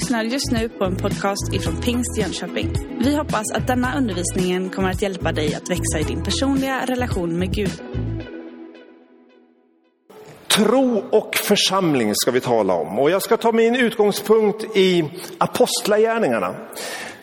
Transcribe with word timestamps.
lyssnar 0.00 0.24
just 0.24 0.50
nu 0.50 0.68
på 0.68 0.84
en 0.84 0.96
podcast 0.96 1.52
ifrån 1.52 1.76
Pingst 1.76 2.18
Jönköping. 2.18 2.72
Vi 3.00 3.16
hoppas 3.16 3.52
att 3.52 3.66
denna 3.66 3.98
undervisning 3.98 4.70
kommer 4.70 4.90
att 4.90 5.02
hjälpa 5.02 5.32
dig 5.32 5.54
att 5.54 5.70
växa 5.70 5.98
i 6.00 6.02
din 6.02 6.22
personliga 6.22 6.86
relation 6.86 7.38
med 7.38 7.54
Gud. 7.54 7.82
Tro 10.48 11.04
och 11.10 11.34
församling 11.36 12.12
ska 12.14 12.30
vi 12.30 12.40
tala 12.40 12.74
om. 12.74 12.98
Och 12.98 13.10
jag 13.10 13.22
ska 13.22 13.36
ta 13.36 13.52
min 13.52 13.76
utgångspunkt 13.76 14.76
i 14.76 15.04
Apostlagärningarna. 15.38 16.54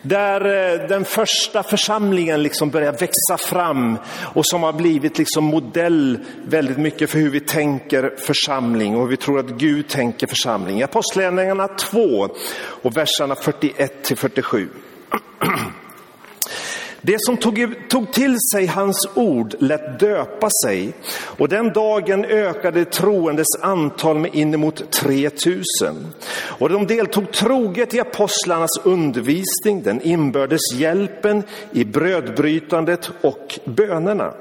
Där 0.08 0.42
eh, 0.46 0.88
den 0.88 1.06
första 1.06 1.64
församlingen 1.64 2.44
liksom 2.44 2.70
börjar 2.70 2.92
växa 2.92 3.38
fram 3.38 3.98
och 4.34 4.46
som 4.46 4.64
har 4.64 4.74
blivit 4.74 5.18
liksom 5.18 5.44
modell 5.44 6.20
väldigt 6.46 6.78
mycket 6.78 7.10
för 7.10 7.20
hur 7.20 7.30
vi 7.30 7.40
tänker 7.40 8.16
församling 8.18 8.96
och 8.96 9.02
hur 9.02 9.10
vi 9.10 9.18
tror 9.18 9.40
att 9.40 9.50
Gud 9.50 9.88
tänker 9.88 10.28
församling. 10.28 10.84
Apostlagärningarna 10.84 11.68
2 11.68 12.30
och 12.82 12.98
verserna 12.98 13.36
41 13.36 14.04
till 14.04 14.18
47. 14.18 14.70
Det 17.08 17.18
som 17.20 17.38
tog, 17.38 17.76
tog 17.90 18.14
till 18.14 18.38
sig 18.52 18.66
hans 18.66 19.08
ord 19.16 19.56
lät 19.60 20.00
döpa 20.00 20.50
sig 20.64 20.94
och 21.38 21.50
den 21.50 21.74
dagen 21.74 22.26
ökade 22.26 22.86
troendes 22.86 23.46
antal 23.62 24.20
med 24.20 24.36
inemot 24.36 24.92
3000. 24.92 25.64
Och 26.60 26.70
de 26.70 26.88
deltog 26.88 27.32
troget 27.32 27.94
i 27.94 28.00
apostlarnas 28.00 28.80
undervisning, 28.84 29.84
den 29.84 30.02
inbördes 30.02 30.74
hjälpen, 30.74 31.44
i 31.72 31.86
brödbrytandet 31.86 33.12
och 33.22 33.60
bönerna. 33.66 34.34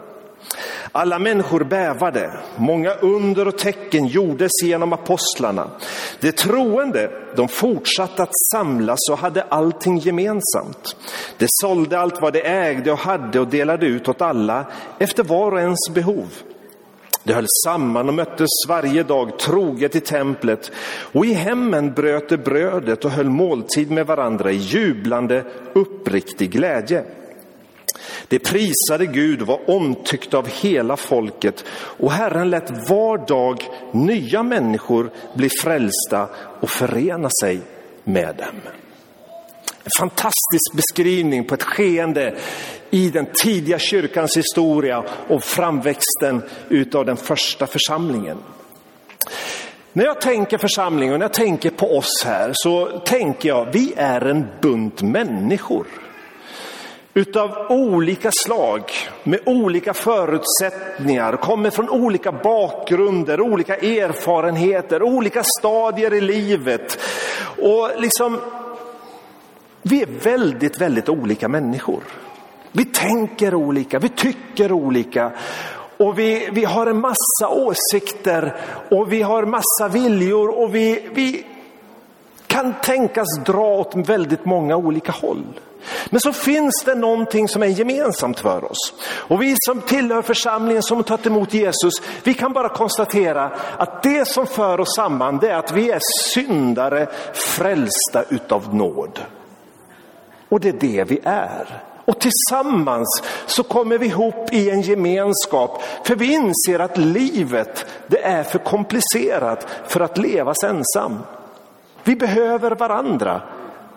Alla 0.96 1.18
människor 1.18 1.64
bävade, 1.64 2.30
många 2.56 2.90
under 2.94 3.48
och 3.48 3.58
tecken 3.58 4.06
gjordes 4.06 4.52
genom 4.64 4.92
apostlarna. 4.92 5.70
De 6.20 6.32
troende, 6.32 7.10
de 7.36 7.48
fortsatte 7.48 8.22
att 8.22 8.38
samlas 8.52 8.98
och 9.10 9.18
hade 9.18 9.42
allting 9.42 9.98
gemensamt. 9.98 10.96
De 11.38 11.46
sålde 11.48 11.98
allt 11.98 12.20
vad 12.20 12.32
de 12.32 12.40
ägde 12.40 12.92
och 12.92 12.98
hade 12.98 13.40
och 13.40 13.48
delade 13.48 13.86
ut 13.86 14.08
åt 14.08 14.22
alla 14.22 14.64
efter 14.98 15.24
var 15.24 15.52
och 15.52 15.60
ens 15.60 15.88
behov. 15.94 16.28
De 17.24 17.32
höll 17.32 17.46
samman 17.64 18.08
och 18.08 18.14
möttes 18.14 18.50
varje 18.68 19.02
dag 19.02 19.38
troget 19.38 19.96
i 19.96 20.00
templet 20.00 20.72
och 21.12 21.26
i 21.26 21.32
hemmen 21.32 21.92
bröt 21.92 22.28
de 22.28 22.36
brödet 22.36 23.04
och 23.04 23.10
höll 23.10 23.30
måltid 23.30 23.90
med 23.90 24.06
varandra 24.06 24.50
i 24.50 24.56
jublande 24.56 25.44
uppriktig 25.74 26.50
glädje. 26.50 27.04
Det 28.28 28.38
prisade 28.38 29.06
Gud 29.06 29.40
och 29.40 29.46
var 29.46 29.70
omtyckt 29.70 30.34
av 30.34 30.48
hela 30.48 30.96
folket 30.96 31.64
och 31.70 32.12
Herren 32.12 32.50
lät 32.50 32.88
var 32.88 33.26
dag 33.26 33.62
nya 33.92 34.42
människor 34.42 35.10
bli 35.34 35.48
frälsta 35.62 36.28
och 36.60 36.70
förena 36.70 37.30
sig 37.40 37.60
med 38.04 38.36
dem. 38.36 38.60
En 39.84 39.90
fantastisk 39.98 40.72
beskrivning 40.74 41.44
på 41.44 41.54
ett 41.54 41.62
skeende 41.62 42.36
i 42.90 43.10
den 43.10 43.26
tidiga 43.34 43.78
kyrkans 43.78 44.36
historia 44.36 45.04
och 45.28 45.44
framväxten 45.44 46.42
utav 46.68 47.06
den 47.06 47.16
första 47.16 47.66
församlingen. 47.66 48.38
När 49.92 50.04
jag 50.04 50.20
tänker 50.20 50.58
församling 50.58 51.12
och 51.12 51.18
när 51.18 51.24
jag 51.24 51.32
tänker 51.32 51.70
på 51.70 51.96
oss 51.96 52.24
här 52.24 52.50
så 52.54 52.98
tänker 52.98 53.48
jag, 53.48 53.72
vi 53.72 53.94
är 53.96 54.20
en 54.20 54.46
bunt 54.60 55.02
människor 55.02 55.86
utav 57.16 57.66
olika 57.68 58.30
slag, 58.44 58.82
med 59.22 59.40
olika 59.46 59.94
förutsättningar, 59.94 61.36
kommer 61.36 61.70
från 61.70 61.90
olika 61.90 62.32
bakgrunder, 62.32 63.40
olika 63.40 63.76
erfarenheter, 63.76 65.02
olika 65.02 65.42
stadier 65.58 66.14
i 66.14 66.20
livet. 66.20 66.98
Och 67.62 67.90
liksom, 67.98 68.40
vi 69.82 70.02
är 70.02 70.06
väldigt, 70.06 70.80
väldigt 70.80 71.08
olika 71.08 71.48
människor. 71.48 72.00
Vi 72.72 72.84
tänker 72.84 73.54
olika, 73.54 73.98
vi 73.98 74.08
tycker 74.08 74.72
olika 74.72 75.32
och 75.96 76.18
vi, 76.18 76.48
vi 76.52 76.64
har 76.64 76.86
en 76.86 77.00
massa 77.00 77.48
åsikter 77.48 78.56
och 78.90 79.12
vi 79.12 79.22
har 79.22 79.44
massa 79.44 79.88
viljor 79.88 80.48
och 80.48 80.74
vi, 80.74 81.08
vi 81.14 81.46
kan 82.46 82.74
tänkas 82.82 83.38
dra 83.46 83.66
åt 83.66 84.08
väldigt 84.08 84.44
många 84.44 84.76
olika 84.76 85.12
håll. 85.12 85.44
Men 86.10 86.20
så 86.20 86.32
finns 86.32 86.82
det 86.84 86.94
någonting 86.94 87.48
som 87.48 87.62
är 87.62 87.66
gemensamt 87.66 88.40
för 88.40 88.64
oss. 88.64 88.94
Och 89.06 89.42
vi 89.42 89.54
som 89.58 89.80
tillhör 89.80 90.22
församlingen 90.22 90.82
som 90.82 90.96
har 90.96 91.04
tagit 91.04 91.26
emot 91.26 91.54
Jesus, 91.54 91.94
vi 92.22 92.34
kan 92.34 92.52
bara 92.52 92.68
konstatera 92.68 93.50
att 93.78 94.02
det 94.02 94.28
som 94.28 94.46
för 94.46 94.80
oss 94.80 94.94
samman 94.96 95.38
det 95.38 95.48
är 95.48 95.56
att 95.56 95.72
vi 95.72 95.90
är 95.90 96.00
syndare 96.32 97.06
frälsta 97.32 98.22
utav 98.28 98.74
nåd. 98.74 99.20
Och 100.48 100.60
det 100.60 100.68
är 100.68 100.72
det 100.72 101.04
vi 101.04 101.20
är. 101.24 101.82
Och 102.04 102.20
tillsammans 102.20 103.22
så 103.46 103.62
kommer 103.62 103.98
vi 103.98 104.06
ihop 104.06 104.52
i 104.52 104.70
en 104.70 104.80
gemenskap. 104.80 105.82
För 106.04 106.16
vi 106.16 106.32
inser 106.32 106.78
att 106.78 106.98
livet 106.98 107.86
det 108.06 108.24
är 108.24 108.42
för 108.42 108.58
komplicerat 108.58 109.66
för 109.86 110.00
att 110.00 110.18
levas 110.18 110.62
ensam. 110.64 111.18
Vi 112.04 112.16
behöver 112.16 112.70
varandra 112.70 113.42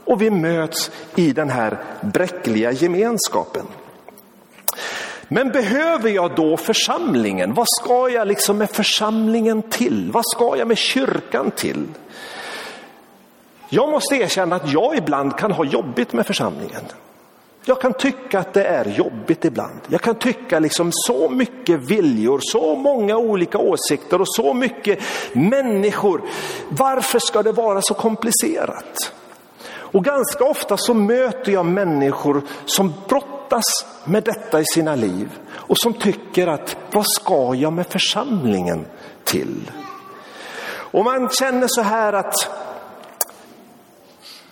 och 0.10 0.22
vi 0.22 0.30
möts 0.30 0.92
i 1.16 1.32
den 1.34 1.50
här 1.50 1.78
bräckliga 2.02 2.72
gemenskapen. 2.72 3.66
Men 5.28 5.50
behöver 5.50 6.10
jag 6.10 6.36
då 6.36 6.58
församlingen? 6.58 7.54
Vad 7.54 7.68
ska 7.80 8.10
jag 8.10 8.28
liksom 8.28 8.58
med 8.58 8.70
församlingen 8.70 9.62
till? 9.62 10.12
Vad 10.12 10.24
ska 10.26 10.58
jag 10.58 10.68
med 10.68 10.78
kyrkan 10.78 11.52
till? 11.52 11.88
Jag 13.70 13.90
måste 13.90 14.16
erkänna 14.16 14.56
att 14.56 14.72
jag 14.72 14.98
ibland 14.98 15.38
kan 15.38 15.52
ha 15.52 15.66
jobbigt 15.66 16.14
med 16.14 16.28
församlingen. 16.28 16.84
Jag 17.66 17.82
kan 17.82 17.94
tycka 17.94 18.40
att 18.40 18.54
det 18.54 18.64
är 18.64 18.86
jobbigt 18.86 19.46
ibland. 19.46 19.80
Jag 19.88 20.02
kan 20.02 20.16
tycka 20.16 20.60
liksom 20.60 20.90
så 20.94 21.30
mycket 21.30 21.80
viljor, 21.80 22.40
så 22.42 22.76
många 22.76 23.18
olika 23.18 23.58
åsikter 23.58 24.22
och 24.22 24.36
så 24.36 24.54
mycket 24.54 25.00
människor. 25.34 26.22
Varför 26.70 27.20
ska 27.20 27.44
det 27.44 27.52
vara 27.52 27.82
så 27.82 27.94
komplicerat? 27.94 29.14
Och 29.92 30.04
ganska 30.04 30.44
ofta 30.44 30.78
så 30.78 30.94
möter 30.94 31.52
jag 31.52 31.66
människor 31.66 32.42
som 32.66 32.94
brottas 33.08 33.86
med 34.06 34.24
detta 34.24 34.60
i 34.60 34.66
sina 34.66 34.96
liv 34.96 35.30
och 35.52 35.78
som 35.78 35.94
tycker 35.94 36.48
att 36.48 36.78
vad 36.92 37.06
ska 37.08 37.56
jag 37.56 37.74
med 37.74 37.88
församlingen 37.88 38.86
till? 39.24 39.72
Och 40.92 41.06
man 41.06 41.30
känner 41.30 41.68
så 41.68 41.82
här 41.82 42.14
att 42.14 42.36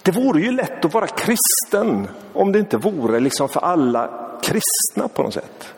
det 0.04 0.12
vore 0.12 0.42
ju 0.42 0.52
lätt 0.52 0.86
att 0.86 0.94
vara 0.94 1.08
kristen 1.08 2.08
om 2.34 2.52
det 2.52 2.60
inte 2.60 2.78
vore 2.78 3.20
liksom 3.20 3.50
för 3.50 3.60
alla 3.60 4.10
kristna 4.42 5.08
på 5.14 5.24
något 5.24 5.34
sätt. 5.34 5.74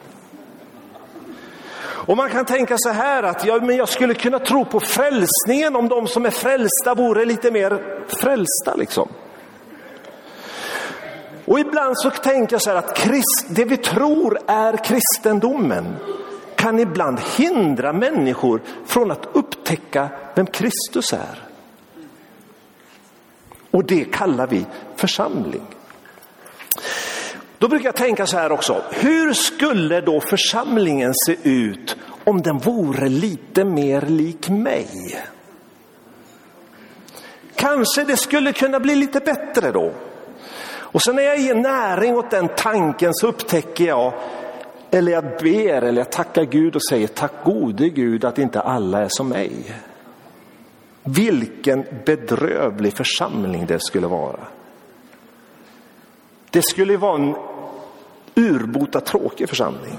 Och 1.82 2.18
man 2.18 2.30
kan 2.30 2.46
tänka 2.46 2.76
så 2.78 2.90
här 2.90 3.24
att 3.24 3.46
ja, 3.46 3.60
men 3.62 3.76
jag 3.76 3.90
skulle 3.90 4.14
kunna 4.14 4.40
tro 4.40 4.66
på 4.66 4.80
frälsningen 4.80 5.76
om 5.76 5.88
de 5.88 6.08
som 6.08 6.26
är 6.26 6.30
frälsta 6.30 6.96
vore 6.96 7.26
lite 7.26 7.52
mer 7.52 7.84
frälsta. 8.08 8.76
Liksom. 8.76 9.10
Och 11.46 11.60
ibland 11.60 12.00
så 12.00 12.10
tänker 12.10 12.54
jag 12.54 12.62
så 12.62 12.70
här 12.70 12.78
att 12.78 12.98
krist, 12.98 13.46
det 13.50 13.66
vi 13.66 13.78
tror 13.78 14.40
är 14.48 14.78
kristendomen 14.78 15.96
kan 16.56 16.80
ibland 16.80 17.20
hindra 17.38 17.94
människor 17.94 18.62
från 18.86 19.12
att 19.12 19.28
upptäcka 19.34 20.10
vem 20.36 20.46
Kristus 20.46 21.14
är. 21.14 21.44
Och 23.72 23.86
det 23.86 24.04
kallar 24.04 24.48
vi 24.48 24.66
församling. 24.96 25.66
Då 27.58 27.68
brukar 27.68 27.86
jag 27.86 27.96
tänka 27.96 28.26
så 28.26 28.38
här 28.38 28.52
också. 28.52 28.84
Hur 28.92 29.34
skulle 29.34 30.02
då 30.02 30.22
församlingen 30.22 31.14
se 31.26 31.36
ut 31.44 31.96
om 32.24 32.42
den 32.42 32.58
vore 32.58 33.10
lite 33.10 33.64
mer 33.64 34.02
lik 34.02 34.50
mig? 34.50 35.20
Kanske 37.56 38.04
det 38.04 38.18
skulle 38.18 38.54
kunna 38.54 38.80
bli 38.80 38.96
lite 38.96 39.20
bättre 39.20 39.72
då. 39.72 39.94
Och 40.92 41.02
sen 41.02 41.16
när 41.16 41.24
jag 41.24 41.40
ger 41.40 41.56
näring 41.56 42.18
åt 42.18 42.32
den 42.32 42.50
tanken 42.58 43.14
så 43.14 43.28
upptäcker 43.28 43.86
jag, 43.86 44.14
eller 44.92 45.12
jag 45.12 45.24
ber 45.24 45.82
eller 45.82 46.02
jag 46.02 46.12
tackar 46.12 46.44
Gud 46.44 46.76
och 46.76 46.86
säger 46.90 47.08
tack 47.08 47.32
gode 47.44 47.90
Gud 47.90 48.26
att 48.26 48.38
inte 48.38 48.62
alla 48.62 49.02
är 49.02 49.08
som 49.10 49.30
mig. 49.30 49.76
Vilken 51.04 51.86
bedrövlig 52.06 52.94
församling 52.94 53.66
det 53.66 53.80
skulle 53.80 54.08
vara. 54.08 54.40
Det 56.50 56.62
skulle 56.62 56.98
vara 56.98 57.16
en 57.16 57.36
urbota 58.36 59.02
tråkig 59.02 59.50
församling. 59.50 59.98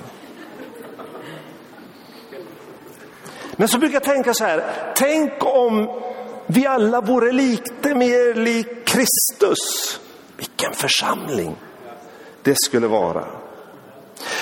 Men 3.57 3.69
så 3.69 3.79
brukar 3.79 3.95
jag 3.95 4.05
tänka 4.05 4.35
så 4.35 4.45
här, 4.45 4.65
tänk 4.97 5.33
om 5.41 6.03
vi 6.47 6.67
alla 6.67 7.01
vore 7.01 7.33
lite 7.33 7.95
mer 7.95 8.35
lik 8.35 8.67
Kristus. 8.85 10.01
Vilken 10.41 10.73
församling 10.75 11.57
det 12.43 12.55
skulle 12.57 12.87
vara. 12.87 13.25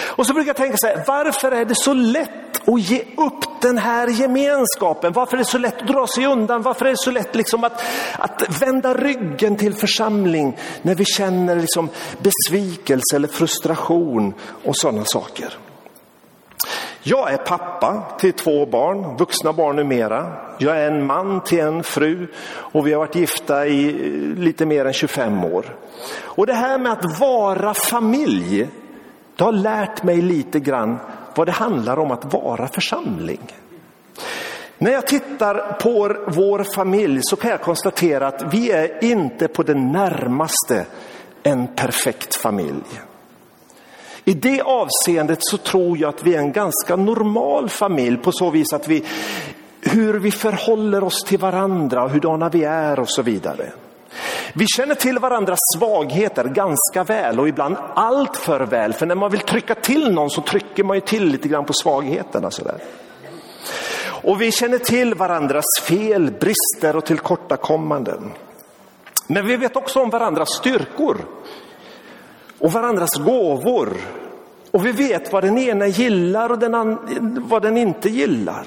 Och 0.07 0.27
så 0.27 0.35
brukar 0.35 0.49
jag 0.49 0.57
tänka 0.57 0.77
så 0.77 0.87
här, 0.87 1.05
varför 1.07 1.53
är 1.53 1.65
det 1.65 1.75
så 1.75 1.95
lätt 1.95 2.69
att 2.69 2.81
ge 2.81 3.01
upp 3.17 3.61
den 3.61 3.79
här 3.79 4.09
gemenskapen? 4.09 5.13
Varför 5.13 5.37
är 5.37 5.39
det 5.39 5.45
så 5.45 5.59
lätt 5.59 5.83
att 5.83 5.89
dra 5.89 6.07
sig 6.07 6.27
undan? 6.27 6.63
Varför 6.63 6.87
är 6.87 6.91
det 6.91 6.97
så 6.97 7.11
lätt 7.11 7.35
liksom 7.35 7.65
att, 7.65 7.85
att 8.19 8.63
vända 8.63 8.95
ryggen 8.95 9.57
till 9.57 9.75
församling 9.75 10.57
när 10.83 10.95
vi 10.95 11.05
känner 11.05 11.57
liksom 11.57 11.89
besvikelse 12.19 13.17
eller 13.17 13.29
frustration 13.29 14.35
och 14.65 14.77
sådana 14.77 15.05
saker? 15.05 15.59
Jag 17.03 17.33
är 17.33 17.37
pappa 17.37 18.03
till 18.19 18.33
två 18.33 18.67
barn, 18.67 19.17
vuxna 19.17 19.53
barn 19.53 19.77
numera. 19.77 20.33
Jag 20.59 20.79
är 20.79 20.91
en 20.91 21.07
man 21.07 21.41
till 21.41 21.61
en 21.61 21.83
fru 21.83 22.27
och 22.49 22.87
vi 22.87 22.93
har 22.93 22.99
varit 22.99 23.15
gifta 23.15 23.67
i 23.67 23.93
lite 24.37 24.67
mer 24.67 24.85
än 24.85 24.93
25 24.93 25.45
år. 25.45 25.77
Och 26.23 26.47
det 26.47 26.55
här 26.55 26.79
med 26.79 26.93
att 26.93 27.21
vara 27.21 27.75
familj, 27.75 28.69
det 29.37 29.45
har 29.45 29.53
lärt 29.53 30.03
mig 30.03 30.23
lite 30.23 30.61
grann 30.61 30.99
vad 31.35 31.47
det 31.47 31.53
handlar 31.53 31.99
om 31.99 32.11
att 32.11 32.33
vara 32.33 32.69
församling. 32.69 33.41
När 34.79 34.91
jag 34.91 35.07
tittar 35.07 35.73
på 35.73 36.17
vår 36.27 36.75
familj 36.75 37.21
så 37.23 37.37
kan 37.37 37.51
jag 37.51 37.61
konstatera 37.61 38.27
att 38.27 38.55
vi 38.55 38.71
är 38.71 39.05
inte 39.05 39.49
på 39.49 39.63
det 39.63 39.75
närmaste 39.75 40.87
en 41.43 41.67
perfekt 41.67 42.35
familj. 42.35 42.85
I 44.29 44.35
det 44.35 44.61
avseendet 44.61 45.39
så 45.41 45.57
tror 45.57 45.99
jag 45.99 46.09
att 46.09 46.23
vi 46.23 46.35
är 46.35 46.39
en 46.39 46.53
ganska 46.53 46.97
normal 46.97 47.69
familj 47.69 48.17
på 48.17 48.33
så 48.33 48.51
vis 48.51 48.73
att 48.73 48.89
vi, 48.89 49.05
hur 49.81 50.15
vi 50.19 50.31
förhåller 50.31 51.05
oss 51.05 51.25
till 51.25 51.39
varandra, 51.39 52.09
hurdana 52.09 52.49
vi 52.49 52.65
är 52.65 53.01
och 53.01 53.11
så 53.11 53.23
vidare. 53.23 53.73
Vi 54.53 54.67
känner 54.67 54.95
till 54.95 55.19
varandras 55.19 55.59
svagheter 55.77 56.45
ganska 56.45 57.05
väl 57.05 57.41
och 57.41 57.49
ibland 57.49 57.77
allt 57.95 58.37
för 58.37 58.61
väl. 58.61 58.93
För 58.93 59.07
när 59.07 59.15
man 59.15 59.31
vill 59.31 59.41
trycka 59.41 59.75
till 59.75 60.13
någon 60.13 60.31
så 60.31 60.41
trycker 60.41 60.85
man 60.85 60.97
ju 60.97 61.01
till 61.01 61.25
lite 61.25 61.49
grann 61.49 61.65
på 61.65 61.73
svagheterna. 61.73 62.51
Sådär. 62.51 62.79
Och 64.23 64.41
vi 64.41 64.53
känner 64.53 64.79
till 64.79 65.15
varandras 65.15 65.65
fel, 65.83 66.31
brister 66.31 66.97
och 66.97 67.05
tillkortakommanden. 67.05 68.33
Men 69.27 69.47
vi 69.47 69.57
vet 69.57 69.77
också 69.77 70.01
om 70.01 70.11
varandras 70.11 70.49
styrkor 70.49 71.17
och 72.59 72.73
varandras 72.73 73.15
gåvor. 73.15 73.97
Och 74.71 74.87
vi 74.87 74.93
vet 74.93 75.33
vad 75.33 75.45
den 75.45 75.59
ena 75.59 75.87
gillar 75.87 76.53
och 76.53 76.59
den 76.59 76.99
vad 77.49 77.63
den 77.63 77.77
inte 77.77 78.09
gillar. 78.09 78.67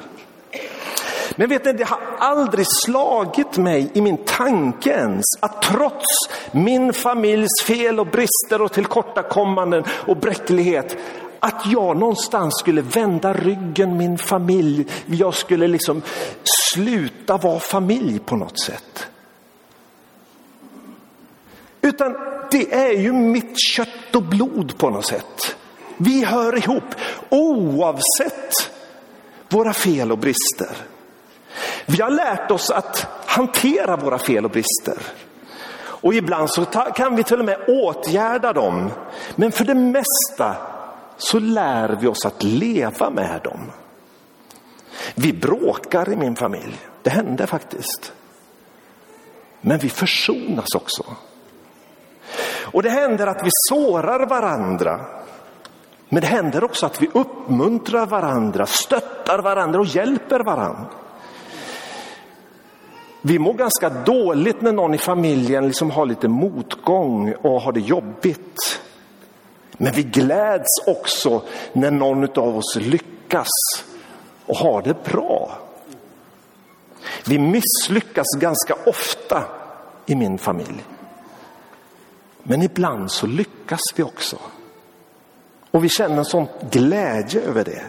Men 1.35 1.49
vet 1.49 1.65
ni, 1.65 1.73
det 1.73 1.83
har 1.83 1.99
aldrig 2.19 2.65
slagit 2.85 3.57
mig 3.57 3.91
i 3.93 4.01
min 4.01 4.17
tanke 4.17 4.89
ens 4.89 5.25
att 5.39 5.61
trots 5.61 6.05
min 6.51 6.93
familjs 6.93 7.63
fel 7.67 7.99
och 7.99 8.07
brister 8.07 8.61
och 8.61 8.73
tillkortakommanden 8.73 9.83
och 9.89 10.17
bräcklighet 10.17 10.97
att 11.39 11.65
jag 11.65 11.97
någonstans 11.97 12.59
skulle 12.59 12.81
vända 12.81 13.33
ryggen 13.33 13.97
min 13.97 14.17
familj. 14.17 14.85
Jag 15.05 15.33
skulle 15.33 15.67
liksom 15.67 16.01
sluta 16.73 17.37
vara 17.37 17.59
familj 17.59 18.19
på 18.19 18.35
något 18.35 18.59
sätt. 18.59 19.10
Utan 21.81 22.15
det 22.51 22.73
är 22.73 22.91
ju 22.91 23.13
mitt 23.13 23.59
kött 23.59 24.15
och 24.15 24.23
blod 24.23 24.77
på 24.77 24.89
något 24.89 25.05
sätt. 25.05 25.55
Vi 25.97 26.25
hör 26.25 26.57
ihop 26.57 26.95
oavsett 27.29 28.71
våra 29.49 29.73
fel 29.73 30.11
och 30.11 30.17
brister. 30.17 30.69
Vi 31.85 32.01
har 32.01 32.09
lärt 32.09 32.51
oss 32.51 32.69
att 32.69 33.07
hantera 33.25 33.95
våra 33.95 34.19
fel 34.19 34.45
och 34.45 34.51
brister. 34.51 34.97
Och 36.01 36.13
ibland 36.13 36.49
så 36.49 36.65
kan 36.95 37.15
vi 37.15 37.23
till 37.23 37.39
och 37.39 37.45
med 37.45 37.57
åtgärda 37.67 38.53
dem. 38.53 38.89
Men 39.35 39.51
för 39.51 39.65
det 39.65 39.75
mesta 39.75 40.55
så 41.17 41.39
lär 41.39 41.97
vi 42.01 42.07
oss 42.07 42.25
att 42.25 42.43
leva 42.43 43.09
med 43.09 43.41
dem. 43.43 43.71
Vi 45.15 45.33
bråkar 45.33 46.13
i 46.13 46.15
min 46.15 46.35
familj. 46.35 46.77
Det 47.01 47.09
hände 47.09 47.47
faktiskt. 47.47 48.13
Men 49.61 49.77
vi 49.77 49.89
försonas 49.89 50.75
också. 50.75 51.03
Och 52.73 52.83
det 52.83 52.89
händer 52.89 53.27
att 53.27 53.45
vi 53.45 53.49
sårar 53.69 54.25
varandra. 54.25 54.99
Men 56.09 56.21
det 56.21 56.27
händer 56.27 56.63
också 56.63 56.85
att 56.85 57.01
vi 57.01 57.09
uppmuntrar 57.13 58.05
varandra, 58.05 58.65
stöttar 58.65 59.39
varandra 59.39 59.79
och 59.79 59.85
hjälper 59.85 60.39
varandra. 60.39 60.85
Vi 63.21 63.39
mår 63.39 63.53
ganska 63.53 63.89
dåligt 63.89 64.61
när 64.61 64.71
någon 64.71 64.93
i 64.93 64.97
familjen 64.97 65.67
liksom 65.67 65.91
har 65.91 66.05
lite 66.05 66.27
motgång 66.27 67.33
och 67.41 67.61
har 67.61 67.71
det 67.71 67.79
jobbigt. 67.79 68.81
Men 69.71 69.93
vi 69.93 70.03
gläds 70.03 70.87
också 70.87 71.41
när 71.73 71.91
någon 71.91 72.23
av 72.23 72.57
oss 72.57 72.75
lyckas 72.75 73.49
och 74.45 74.55
har 74.55 74.81
det 74.81 75.03
bra. 75.03 75.51
Vi 77.25 77.39
misslyckas 77.39 78.27
ganska 78.39 78.75
ofta 78.85 79.43
i 80.05 80.15
min 80.15 80.37
familj. 80.37 80.83
Men 82.43 82.61
ibland 82.61 83.11
så 83.11 83.27
lyckas 83.27 83.81
vi 83.95 84.03
också. 84.03 84.37
Och 85.71 85.83
vi 85.83 85.89
känner 85.89 86.17
en 86.17 86.25
sån 86.25 86.47
glädje 86.71 87.41
över 87.41 87.63
det. 87.63 87.83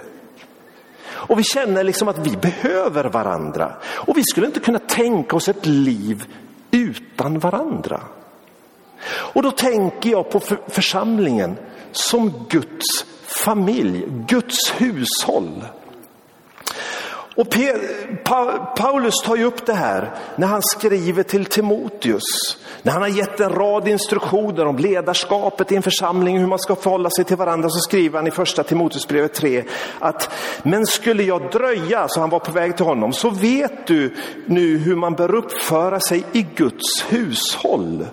Och 1.05 1.39
vi 1.39 1.45
känner 1.45 1.85
liksom 1.85 2.09
att 2.09 2.27
vi 2.27 2.37
behöver 2.37 3.05
varandra. 3.05 3.73
Och 3.85 4.19
vi 4.19 4.23
skulle 4.25 4.47
inte 4.47 4.61
kunna 4.61 4.79
tänka 4.79 5.37
oss 5.37 5.49
ett 5.49 5.67
liv 5.67 6.25
utan 6.71 7.39
varandra. 7.39 8.01
Och 9.07 9.43
då 9.43 9.51
tänker 9.51 10.11
jag 10.11 10.31
på 10.31 10.41
församlingen 10.69 11.57
som 11.93 12.47
Guds 12.49 13.05
familj, 13.23 14.05
Guds 14.09 14.73
hushåll. 14.77 15.65
Och 17.37 17.47
Paulus 18.77 19.15
tar 19.25 19.37
ju 19.37 19.45
upp 19.45 19.67
det 19.67 19.75
här 19.75 20.11
när 20.37 20.47
han 20.47 20.63
skriver 20.63 21.23
till 21.23 21.45
Timoteus. 21.45 22.23
När 22.83 22.93
han 22.93 23.03
har 23.03 23.09
gett 23.09 23.41
en 23.41 23.51
rad 23.51 23.89
instruktioner 23.89 24.67
om 24.67 24.79
ledarskapet 24.79 25.73
i 25.73 25.77
en 25.77 25.83
församling, 25.83 26.39
hur 26.39 26.47
man 26.47 26.59
ska 26.59 26.77
förhålla 26.77 27.11
sig 27.11 27.25
till 27.25 27.37
varandra, 27.37 27.69
så 27.71 27.81
skriver 27.81 28.19
han 28.19 28.27
i 28.27 28.31
första 28.31 28.63
Timoteusbrevet 28.63 29.35
3 29.35 29.65
att 29.99 30.31
men 30.63 30.87
skulle 30.87 31.23
jag 31.23 31.51
dröja, 31.51 32.09
så 32.09 32.21
han 32.21 32.31
var 32.31 32.39
på 32.39 32.53
väg 32.53 32.77
till 32.77 32.87
honom, 32.87 33.13
så 33.13 33.31
vet 33.31 33.87
du 33.87 34.15
nu 34.47 34.79
hur 34.79 34.97
man 34.97 35.15
bör 35.15 35.35
uppföra 35.35 36.01
sig 36.01 36.25
i 36.33 36.47
Guds 36.57 37.05
hushåll. 37.09 38.07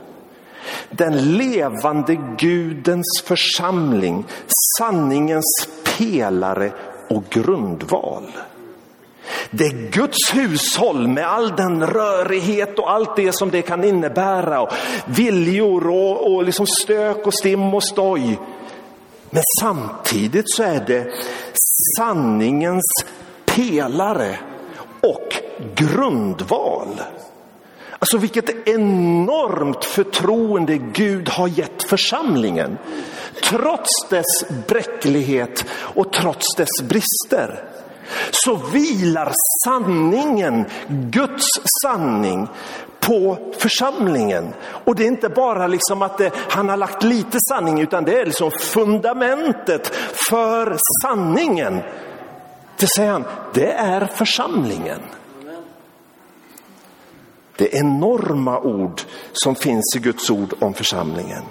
Den 0.90 1.38
levande 1.38 2.16
Gudens 2.38 3.24
församling, 3.26 4.26
sanningens 4.80 5.68
pelare 5.98 6.72
och 7.10 7.24
grundval. 7.30 8.32
Det 9.52 9.66
är 9.66 9.92
Guds 9.92 10.34
hushåll 10.34 11.08
med 11.08 11.28
all 11.28 11.56
den 11.56 11.88
rörighet 11.88 12.80
och 12.80 12.92
allt 12.92 13.16
det 13.16 13.36
som 13.36 13.52
det 13.52 13.62
kan 13.62 13.84
innebära. 13.84 14.62
Och 14.62 14.74
viljor 15.06 15.88
och, 15.88 16.34
och 16.34 16.44
liksom 16.44 16.68
stök 16.68 17.28
och 17.28 17.34
stim 17.34 17.74
och 17.74 17.84
stoj. 17.84 18.40
Men 19.30 19.44
samtidigt 19.62 20.52
så 20.52 20.64
är 20.64 20.84
det 20.88 21.12
sanningens 21.98 22.86
pelare 23.46 24.40
och 25.02 25.36
grundval. 25.76 27.02
Alltså 28.00 28.18
vilket 28.18 28.68
enormt 28.68 29.86
förtroende 29.86 30.78
Gud 30.78 31.30
har 31.30 31.48
gett 31.48 31.84
församlingen. 31.84 32.78
Trots 33.44 33.90
dess 34.10 34.66
bräcklighet 34.68 35.66
och 35.72 36.14
trots 36.14 36.56
dess 36.58 36.82
brister 36.82 37.70
så 38.32 38.56
vilar 38.56 39.34
sanningen, 39.66 40.66
Guds 40.88 41.48
sanning, 41.84 42.48
på 43.00 43.38
församlingen. 43.58 44.54
Och 44.86 44.96
det 44.96 45.04
är 45.04 45.08
inte 45.08 45.30
bara 45.30 45.68
liksom 45.68 46.02
att 46.02 46.18
det, 46.18 46.32
han 46.50 46.70
har 46.70 46.78
lagt 46.78 47.04
lite 47.04 47.38
sanning, 47.50 47.80
utan 47.80 48.04
det 48.04 48.22
är 48.22 48.26
liksom 48.26 48.52
fundamentet 48.52 49.88
för 50.30 50.78
sanningen. 51.04 51.82
Det 52.78 52.88
säger 52.96 53.12
han, 53.12 53.26
det 53.54 53.72
är 53.72 54.06
församlingen. 54.06 55.00
Det 57.58 57.76
är 57.76 57.80
enorma 57.80 58.60
ord 58.60 59.02
som 59.34 59.56
finns 59.56 59.96
i 59.96 60.00
Guds 60.00 60.30
ord 60.30 60.54
om 60.60 60.74
församlingen. 60.74 61.44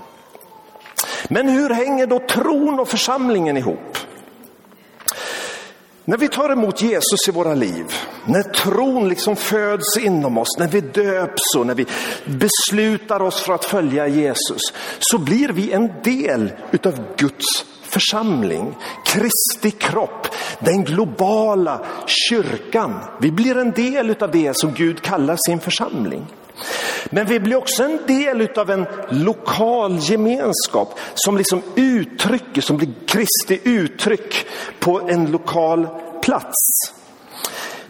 Men 1.29 1.49
hur 1.49 1.71
hänger 1.71 2.07
då 2.07 2.19
tron 2.19 2.81
och 2.81 2.89
församlingen 2.89 3.57
ihop? 3.57 3.98
När 6.09 6.17
vi 6.17 6.29
tar 6.29 6.51
emot 6.51 6.83
Jesus 6.83 7.29
i 7.29 7.31
våra 7.31 7.55
liv, 7.55 7.85
när 8.25 8.43
tron 8.43 9.09
liksom 9.09 9.37
föds 9.37 9.97
inom 9.97 10.39
oss, 10.39 10.59
när 10.59 10.69
vi 10.69 10.81
döps 10.81 11.55
och 11.59 11.67
när 11.67 11.75
vi 11.75 11.87
beslutar 12.27 13.23
oss 13.23 13.41
för 13.41 13.53
att 13.53 13.65
följa 13.65 14.09
Jesus, 14.09 14.61
så 14.99 15.19
blir 15.19 15.49
vi 15.49 15.73
en 15.73 15.91
del 16.05 16.53
utav 16.71 17.05
Guds 17.17 17.65
församling, 17.89 18.77
Kristi 19.05 19.71
kropp, 19.79 20.27
den 20.59 20.85
globala 20.85 21.81
kyrkan. 22.07 23.01
Vi 23.21 23.31
blir 23.31 23.57
en 23.57 23.71
del 23.71 24.17
av 24.21 24.31
det 24.31 24.57
som 24.57 24.75
Gud 24.75 25.03
kallar 25.03 25.37
sin 25.47 25.61
församling. 25.61 26.27
Men 27.11 27.27
vi 27.27 27.41
blir 27.41 27.57
också 27.57 27.85
en 27.85 27.99
del 28.07 28.49
av 28.59 28.71
en 28.71 28.87
lokal 29.09 29.99
gemenskap 29.99 30.99
som 31.15 31.37
liksom 31.37 31.63
uttrycker, 31.77 32.61
som 32.61 32.77
blir 32.77 32.89
Kristi 33.07 33.61
uttryck 33.65 34.47
på 34.79 35.01
en 35.01 35.31
lokal 35.31 35.89
plats. 36.23 36.57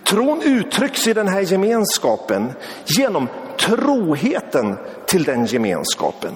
Tron 0.05 0.43
uttrycks 0.43 1.07
i 1.07 1.12
den 1.12 1.28
här 1.28 1.40
gemenskapen 1.40 2.52
genom 2.87 3.28
troheten 3.69 4.77
till 5.07 5.25
den 5.25 5.47
gemenskapen. 5.47 6.33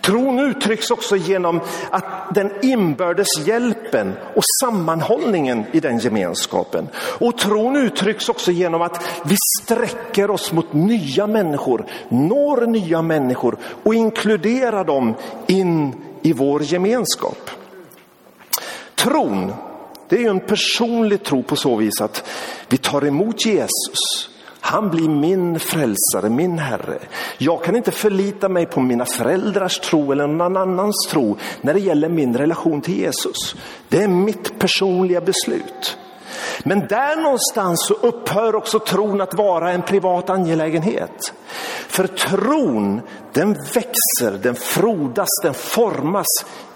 Tron 0.00 0.38
uttrycks 0.38 0.90
också 0.90 1.16
genom 1.16 1.60
att 1.90 2.34
den 2.34 2.50
inbördes 2.62 3.46
hjälpen 3.46 4.12
och 4.34 4.42
sammanhållningen 4.62 5.64
i 5.72 5.80
den 5.80 5.98
gemenskapen. 5.98 6.88
Och 6.96 7.38
tron 7.38 7.76
uttrycks 7.76 8.28
också 8.28 8.50
genom 8.50 8.82
att 8.82 9.04
vi 9.24 9.36
sträcker 9.62 10.30
oss 10.30 10.52
mot 10.52 10.72
nya 10.72 11.26
människor, 11.26 11.86
når 12.08 12.66
nya 12.66 13.02
människor 13.02 13.58
och 13.82 13.94
inkluderar 13.94 14.84
dem 14.84 15.14
in 15.46 15.94
i 16.22 16.32
vår 16.32 16.62
gemenskap. 16.62 17.50
Tron, 18.94 19.52
det 20.08 20.16
är 20.16 20.20
ju 20.20 20.28
en 20.28 20.40
personlig 20.40 21.22
tro 21.22 21.42
på 21.42 21.56
så 21.56 21.76
vis 21.76 22.00
att 22.00 22.28
vi 22.68 22.76
tar 22.76 23.06
emot 23.06 23.46
Jesus 23.46 24.29
han 24.60 24.90
blir 24.90 25.08
min 25.08 25.60
frälsare, 25.60 26.30
min 26.30 26.58
Herre. 26.58 26.98
Jag 27.38 27.64
kan 27.64 27.76
inte 27.76 27.90
förlita 27.90 28.48
mig 28.48 28.66
på 28.66 28.80
mina 28.80 29.04
föräldrars 29.04 29.78
tro 29.78 30.12
eller 30.12 30.26
någon 30.26 30.56
annans 30.56 31.06
tro 31.10 31.36
när 31.60 31.74
det 31.74 31.80
gäller 31.80 32.08
min 32.08 32.36
relation 32.36 32.80
till 32.80 32.98
Jesus. 32.98 33.56
Det 33.88 34.02
är 34.02 34.08
mitt 34.08 34.58
personliga 34.58 35.20
beslut. 35.20 35.98
Men 36.64 36.86
där 36.86 37.16
någonstans 37.16 37.86
så 37.86 37.94
upphör 37.94 38.54
också 38.54 38.78
tron 38.78 39.20
att 39.20 39.34
vara 39.34 39.70
en 39.70 39.82
privat 39.82 40.30
angelägenhet. 40.30 41.32
För 41.88 42.06
tron, 42.06 43.00
den 43.32 43.52
växer, 43.52 44.38
den 44.42 44.54
frodas, 44.54 45.28
den 45.42 45.54
formas 45.54 46.26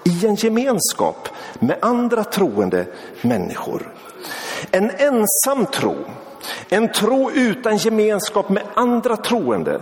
i 0.05 0.27
en 0.27 0.35
gemenskap 0.35 1.29
med 1.59 1.79
andra 1.83 2.25
troende 2.25 2.87
människor. 3.23 3.95
En 4.71 4.91
ensam 4.91 5.67
tro, 5.73 5.97
en 6.69 6.93
tro 6.93 7.31
utan 7.31 7.77
gemenskap 7.77 8.49
med 8.49 8.63
andra 8.75 9.17
troende 9.17 9.81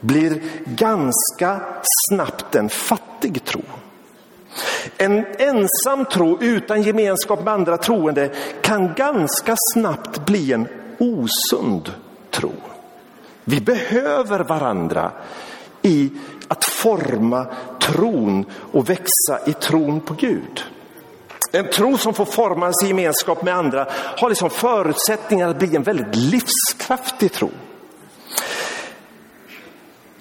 blir 0.00 0.42
ganska 0.64 1.60
snabbt 2.08 2.54
en 2.54 2.68
fattig 2.68 3.44
tro. 3.44 3.62
En 4.96 5.26
ensam 5.38 6.04
tro 6.04 6.38
utan 6.40 6.82
gemenskap 6.82 7.44
med 7.44 7.54
andra 7.54 7.76
troende 7.76 8.30
kan 8.62 8.94
ganska 8.94 9.54
snabbt 9.72 10.26
bli 10.26 10.52
en 10.52 10.68
osund 10.98 11.92
tro. 12.30 12.52
Vi 13.44 13.60
behöver 13.60 14.40
varandra 14.40 15.12
i 15.82 16.10
att 16.48 16.64
forma 16.64 17.46
tron 17.80 18.44
och 18.72 18.90
växa 18.90 19.38
i 19.46 19.52
tron 19.52 20.00
på 20.00 20.14
Gud. 20.14 20.64
En 21.54 21.70
tro 21.70 21.98
som 21.98 22.14
får 22.14 22.24
formas 22.24 22.82
i 22.84 22.86
gemenskap 22.86 23.42
med 23.42 23.54
andra 23.54 23.86
har 24.16 24.28
liksom 24.28 24.50
förutsättningar 24.50 25.48
att 25.48 25.58
bli 25.58 25.76
en 25.76 25.82
väldigt 25.82 26.16
livskraftig 26.16 27.32
tro. 27.32 27.50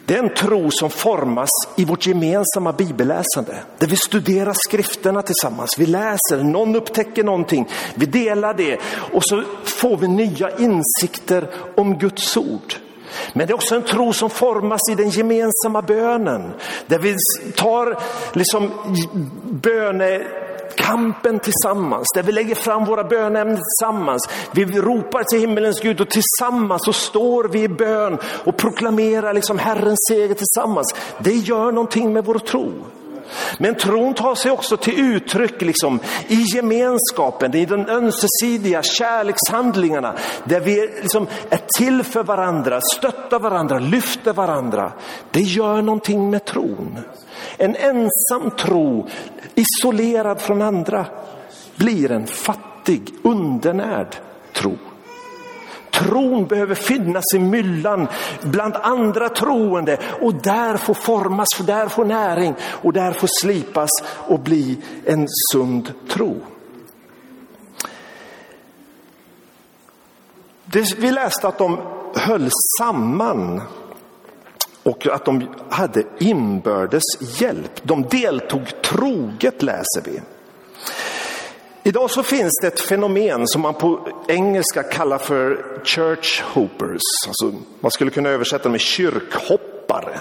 Det 0.05 0.15
är 0.15 0.23
en 0.23 0.33
tro 0.33 0.71
som 0.71 0.89
formas 0.89 1.49
i 1.75 1.85
vårt 1.85 2.07
gemensamma 2.07 2.73
bibelläsande. 2.73 3.63
Där 3.77 3.87
vi 3.87 3.95
studerar 3.95 4.53
skrifterna 4.53 5.21
tillsammans. 5.21 5.75
Vi 5.77 5.85
läser, 5.85 6.43
någon 6.43 6.75
upptäcker 6.75 7.23
någonting, 7.23 7.69
vi 7.95 8.05
delar 8.05 8.53
det 8.53 8.79
och 9.13 9.23
så 9.23 9.43
får 9.63 9.97
vi 9.97 10.07
nya 10.07 10.57
insikter 10.57 11.49
om 11.75 11.97
Guds 11.97 12.37
ord. 12.37 12.73
Men 13.33 13.47
det 13.47 13.51
är 13.51 13.55
också 13.55 13.75
en 13.75 13.83
tro 13.83 14.13
som 14.13 14.29
formas 14.29 14.81
i 14.91 14.95
den 14.95 15.09
gemensamma 15.09 15.81
bönen. 15.81 16.53
Där 16.87 16.99
vi 16.99 17.15
tar 17.55 17.99
liksom 18.33 18.71
böne 19.43 20.21
kampen 20.77 21.39
tillsammans, 21.39 22.07
där 22.15 22.23
vi 22.23 22.31
lägger 22.31 22.55
fram 22.55 22.85
våra 22.85 23.03
bönämnen 23.03 23.57
tillsammans. 23.57 24.29
Vi 24.51 24.65
ropar 24.65 25.23
till 25.23 25.39
himmelens 25.39 25.81
Gud 25.81 26.01
och 26.01 26.09
tillsammans 26.09 26.85
så 26.85 26.93
står 26.93 27.43
vi 27.43 27.63
i 27.63 27.67
bön 27.67 28.17
och 28.43 28.57
proklamerar 28.57 29.33
liksom 29.33 29.59
Herrens 29.59 29.99
seger 30.09 30.35
tillsammans. 30.35 30.95
Det 31.19 31.33
gör 31.33 31.71
någonting 31.71 32.13
med 32.13 32.25
vår 32.25 32.39
tro. 32.39 32.71
Men 33.57 33.75
tron 33.75 34.13
tar 34.13 34.35
sig 34.35 34.51
också 34.51 34.77
till 34.77 34.99
uttryck 34.99 35.61
liksom, 35.61 35.99
i 36.27 36.43
gemenskapen, 36.55 37.55
i 37.55 37.65
de 37.65 37.85
ömsesidiga 37.89 38.83
kärlekshandlingarna 38.83 40.13
där 40.43 40.59
vi 40.59 40.89
liksom 41.01 41.27
är 41.49 41.61
till 41.77 42.03
för 42.03 42.23
varandra, 42.23 42.79
stöttar 42.97 43.39
varandra, 43.39 43.79
lyfter 43.79 44.33
varandra. 44.33 44.91
Det 45.31 45.41
gör 45.41 45.81
någonting 45.81 46.29
med 46.29 46.45
tron. 46.45 46.99
En 47.57 47.75
ensam 47.75 48.51
tro, 48.57 49.07
isolerad 49.55 50.41
från 50.41 50.61
andra, 50.61 51.05
blir 51.75 52.11
en 52.11 52.27
fattig, 52.27 53.13
undernärd 53.23 54.15
tro. 54.53 54.77
Tron 55.93 56.45
behöver 56.47 56.75
finnas 56.75 57.23
i 57.35 57.39
myllan 57.39 58.07
bland 58.41 58.75
andra 58.75 59.29
troende 59.29 59.97
och 60.21 60.33
där 60.33 60.77
få 60.77 60.93
formas, 60.93 61.47
för 61.55 61.63
där 61.63 61.87
få 61.87 62.03
näring 62.03 62.55
och 62.63 62.93
där 62.93 63.11
få 63.11 63.27
slipas 63.41 63.89
och 64.27 64.39
bli 64.39 64.77
en 65.05 65.27
sund 65.51 65.93
tro. 66.09 66.41
Det, 70.65 70.97
vi 70.97 71.11
läste 71.11 71.47
att 71.47 71.57
de 71.57 71.79
höll 72.15 72.49
samman 72.79 73.61
och 74.83 75.07
att 75.07 75.25
de 75.25 75.47
hade 75.69 76.03
inbördes 76.19 77.03
hjälp. 77.19 77.83
De 77.83 78.03
deltog 78.03 78.81
troget 78.81 79.63
läser 79.63 80.01
vi. 80.05 80.19
Idag 81.85 82.09
så 82.09 82.23
finns 82.23 82.59
det 82.61 82.67
ett 82.67 82.79
fenomen 82.79 83.47
som 83.47 83.61
man 83.61 83.73
på 83.73 84.07
engelska 84.27 84.83
kallar 84.83 85.17
för 85.17 85.65
church 85.83 86.41
hoppers. 86.41 87.01
Alltså, 87.27 87.53
man 87.79 87.91
skulle 87.91 88.11
kunna 88.11 88.29
översätta 88.29 88.69
med 88.69 88.81
kyrkhoppare. 88.81 90.19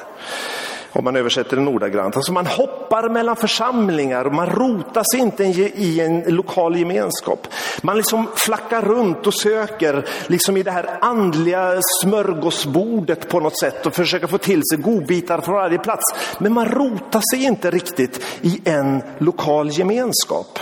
Om 0.93 1.05
man 1.05 1.17
översätter 1.17 1.57
det 1.57 1.67
ordagrant. 1.67 2.17
Alltså 2.17 2.33
man 2.33 2.47
hoppar 2.47 3.09
mellan 3.09 3.37
församlingar 3.37 4.25
och 4.25 4.35
man 4.35 4.47
rotar 4.47 5.05
sig 5.13 5.21
inte 5.21 5.45
i 5.45 6.01
en 6.01 6.21
lokal 6.21 6.77
gemenskap. 6.77 7.49
Man 7.83 7.97
liksom 7.97 8.29
flackar 8.35 8.83
runt 8.83 9.27
och 9.27 9.35
söker 9.35 10.09
liksom 10.27 10.57
i 10.57 10.63
det 10.63 10.71
här 10.71 10.99
andliga 11.01 11.81
smörgåsbordet 12.03 13.29
på 13.29 13.41
något 13.41 13.59
sätt 13.59 13.87
och 13.87 13.95
försöker 13.95 14.27
få 14.27 14.39
till 14.39 14.63
sig 14.65 14.79
godbitar 14.79 15.41
från 15.41 15.55
varje 15.55 15.79
plats. 15.79 16.15
Men 16.39 16.53
man 16.53 16.69
rotar 16.69 17.23
sig 17.35 17.45
inte 17.45 17.71
riktigt 17.71 18.27
i 18.41 18.61
en 18.65 19.03
lokal 19.19 19.71
gemenskap. 19.71 20.59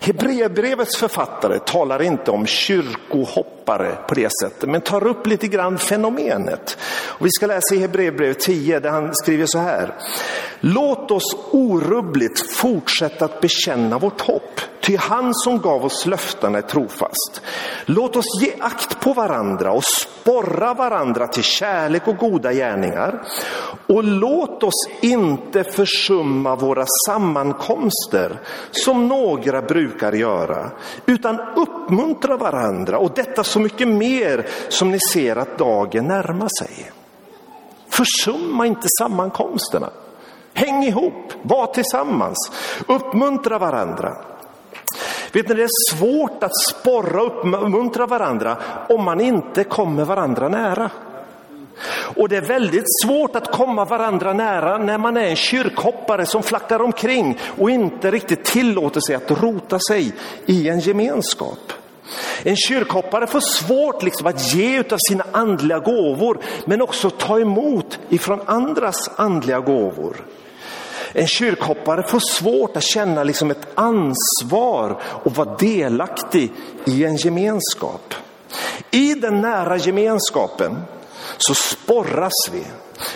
Hebreerbrevets 0.00 0.96
författare 0.96 1.58
talar 1.58 2.02
inte 2.02 2.30
om 2.30 2.46
kyrkohopp 2.46 3.59
kyrkohoppare 3.70 3.96
på 4.08 4.14
det 4.14 4.28
sättet, 4.42 4.68
men 4.68 4.80
tar 4.80 5.06
upp 5.06 5.26
lite 5.26 5.48
grann 5.48 5.78
fenomenet. 5.78 6.78
Och 7.18 7.26
vi 7.26 7.30
ska 7.30 7.46
läsa 7.46 7.74
i 7.74 7.78
Hebreerbrevet 7.78 8.40
10 8.40 8.80
där 8.80 8.90
han 8.90 9.14
skriver 9.14 9.46
så 9.46 9.58
här. 9.58 9.94
Låt 10.60 11.10
oss 11.10 11.36
orubbligt 11.50 12.50
fortsätta 12.50 13.24
att 13.24 13.40
bekänna 13.40 13.98
vårt 13.98 14.20
hopp, 14.20 14.60
ty 14.80 14.96
han 14.96 15.34
som 15.34 15.58
gav 15.58 15.84
oss 15.84 16.06
löftena 16.06 16.58
är 16.58 16.62
trofast. 16.62 17.42
Låt 17.86 18.16
oss 18.16 18.42
ge 18.42 18.52
akt 18.60 19.00
på 19.00 19.12
varandra 19.12 19.72
och 19.72 19.84
sporra 19.84 20.74
varandra 20.74 21.26
till 21.26 21.42
kärlek 21.42 22.08
och 22.08 22.16
goda 22.16 22.52
gärningar. 22.52 23.22
Och 23.86 24.04
låt 24.04 24.62
oss 24.62 24.88
inte 25.00 25.64
försumma 25.64 26.56
våra 26.56 26.84
sammankomster 27.06 28.40
som 28.70 29.08
några 29.08 29.62
brukar 29.62 30.12
göra, 30.12 30.70
utan 31.06 31.40
uppmuntra 31.56 32.36
varandra 32.36 32.98
och 32.98 33.12
detta 33.14 33.44
så 33.60 33.64
mycket 33.64 33.88
mer 33.88 34.46
som 34.68 34.90
ni 34.90 34.98
ser 35.12 35.36
att 35.36 35.58
dagen 35.58 36.06
närmar 36.06 36.48
sig. 36.58 36.92
Försumma 37.88 38.66
inte 38.66 38.86
sammankomsterna. 38.98 39.90
Häng 40.54 40.84
ihop, 40.84 41.32
var 41.42 41.66
tillsammans, 41.66 42.52
uppmuntra 42.88 43.58
varandra. 43.58 44.16
Vet 45.32 45.48
ni, 45.48 45.54
det 45.54 45.62
är 45.62 45.96
svårt 45.96 46.42
att 46.44 46.56
sporra 46.70 47.22
och 47.22 47.26
uppmuntra 47.26 48.06
varandra 48.06 48.56
om 48.88 49.04
man 49.04 49.20
inte 49.20 49.64
kommer 49.64 50.04
varandra 50.04 50.48
nära. 50.48 50.90
Och 52.16 52.28
det 52.28 52.36
är 52.36 52.42
väldigt 52.42 53.00
svårt 53.04 53.36
att 53.36 53.52
komma 53.52 53.84
varandra 53.84 54.32
nära 54.32 54.78
när 54.78 54.98
man 54.98 55.16
är 55.16 55.24
en 55.24 55.36
kyrkhoppare 55.36 56.26
som 56.26 56.42
flackar 56.42 56.82
omkring 56.82 57.38
och 57.58 57.70
inte 57.70 58.10
riktigt 58.10 58.44
tillåter 58.44 59.00
sig 59.00 59.14
att 59.14 59.30
rota 59.30 59.78
sig 59.78 60.12
i 60.46 60.68
en 60.68 60.80
gemenskap. 60.80 61.72
En 62.42 62.56
kyrkhoppare 62.56 63.26
får 63.26 63.40
svårt 63.40 64.02
liksom 64.02 64.26
att 64.26 64.54
ge 64.54 64.78
av 64.78 64.98
sina 65.08 65.24
andliga 65.32 65.78
gåvor 65.78 66.38
men 66.64 66.82
också 66.82 67.10
ta 67.10 67.40
emot 67.40 67.98
ifrån 68.08 68.40
andras 68.46 69.10
andliga 69.16 69.60
gåvor. 69.60 70.26
En 71.12 71.26
kyrkhoppare 71.26 72.02
får 72.02 72.20
svårt 72.20 72.76
att 72.76 72.82
känna 72.82 73.24
liksom 73.24 73.50
ett 73.50 73.68
ansvar 73.74 75.00
och 75.02 75.36
vara 75.36 75.56
delaktig 75.56 76.52
i 76.84 77.04
en 77.04 77.16
gemenskap. 77.16 78.14
I 78.90 79.14
den 79.14 79.40
nära 79.40 79.76
gemenskapen 79.76 80.82
så 81.38 81.54
sporras 81.54 82.50
vi. 82.52 82.62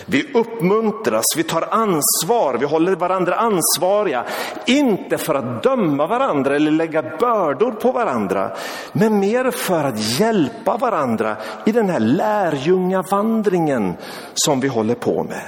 Vi 0.07 0.33
uppmuntras, 0.35 1.25
vi 1.37 1.43
tar 1.43 1.63
ansvar, 1.71 2.59
vi 2.59 2.67
håller 2.67 2.97
varandra 2.97 3.35
ansvariga. 3.35 4.25
Inte 4.67 5.19
för 5.19 5.35
att 5.35 5.63
döma 5.63 6.07
varandra 6.07 6.57
eller 6.57 6.71
lägga 6.71 7.03
bördor 7.03 7.73
på 7.73 7.93
varandra, 7.93 8.57
men 8.93 9.19
mer 9.19 9.51
för 9.51 9.85
att 9.85 10.19
hjälpa 10.21 10.77
varandra 10.77 11.37
i 11.67 11.73
den 11.73 11.89
här 11.89 12.01
lärjungavandringen 12.01 13.95
som 14.35 14.61
vi 14.61 14.69
håller 14.69 14.95
på 14.95 15.23
med. 15.23 15.43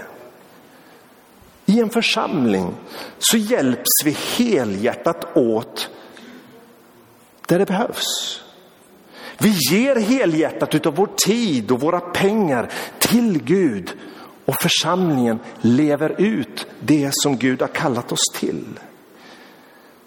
I 1.66 1.81
en 1.81 1.90
församling 1.90 2.75
så 3.19 3.37
hjälps 3.37 3.90
vi 4.05 4.16
helhjärtat 4.37 5.37
åt 5.37 5.90
där 7.47 7.59
det 7.59 7.66
behövs. 7.66 8.43
Vi 9.38 9.55
ger 9.71 9.97
helhjärtat 9.97 10.87
av 10.87 10.95
vår 10.95 11.09
tid 11.26 11.71
och 11.71 11.81
våra 11.81 12.00
pengar 12.00 12.71
till 12.99 13.43
Gud 13.43 13.93
och 14.47 14.55
församlingen 14.62 15.38
lever 15.61 16.15
ut 16.19 16.67
det 16.81 17.11
som 17.12 17.37
Gud 17.37 17.61
har 17.61 17.69
kallat 17.69 18.12
oss 18.12 18.33
till. 18.35 18.79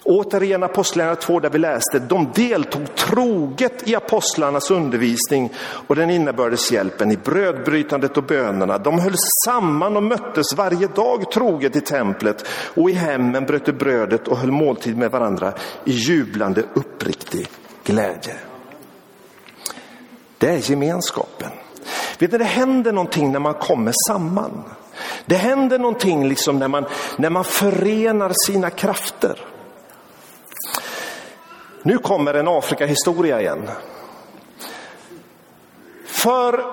Återigen 0.03 0.63
Apostlagärningarna 0.63 1.21
2 1.21 1.39
där 1.39 1.49
vi 1.49 1.57
läste, 1.57 1.99
de 1.99 2.31
deltog 2.35 2.95
troget 2.95 3.87
i 3.87 3.95
apostlarnas 3.95 4.71
undervisning 4.71 5.53
och 5.59 5.95
den 5.95 6.09
innebördes 6.09 6.71
hjälpen 6.71 7.11
i 7.11 7.17
brödbrytandet 7.17 8.17
och 8.17 8.23
bönerna. 8.23 8.77
De 8.77 8.99
höll 8.99 9.15
samman 9.45 9.97
och 9.97 10.03
möttes 10.03 10.53
varje 10.57 10.87
dag 10.87 11.31
troget 11.31 11.75
i 11.75 11.81
templet 11.81 12.47
och 12.49 12.89
i 12.89 12.93
hemmen 12.93 13.45
bröt 13.45 13.65
de 13.65 13.71
brödet 13.71 14.27
och 14.27 14.37
höll 14.37 14.51
måltid 14.51 14.97
med 14.97 15.11
varandra 15.11 15.53
i 15.85 15.91
jublande 15.91 16.63
uppriktig 16.73 17.47
glädje. 17.83 18.35
Det 20.37 20.49
är 20.49 20.71
gemenskapen. 20.71 21.51
Vet 22.19 22.31
ni, 22.31 22.37
det 22.37 22.43
händer 22.43 22.91
någonting 22.91 23.31
när 23.31 23.39
man 23.39 23.53
kommer 23.53 23.93
samman. 24.07 24.63
Det 25.25 25.35
händer 25.35 25.79
någonting 25.79 26.27
liksom 26.27 26.59
när, 26.59 26.67
man, 26.67 26.85
när 27.17 27.29
man 27.29 27.43
förenar 27.43 28.31
sina 28.45 28.69
krafter. 28.69 29.39
Nu 31.83 31.97
kommer 31.97 32.33
en 32.33 32.47
Afrikahistoria 32.47 33.41
igen. 33.41 33.69
För 36.05 36.63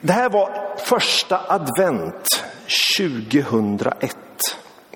det 0.00 0.12
här 0.12 0.28
var 0.28 0.76
första 0.78 1.40
advent 1.48 2.42
2001. 2.98 4.16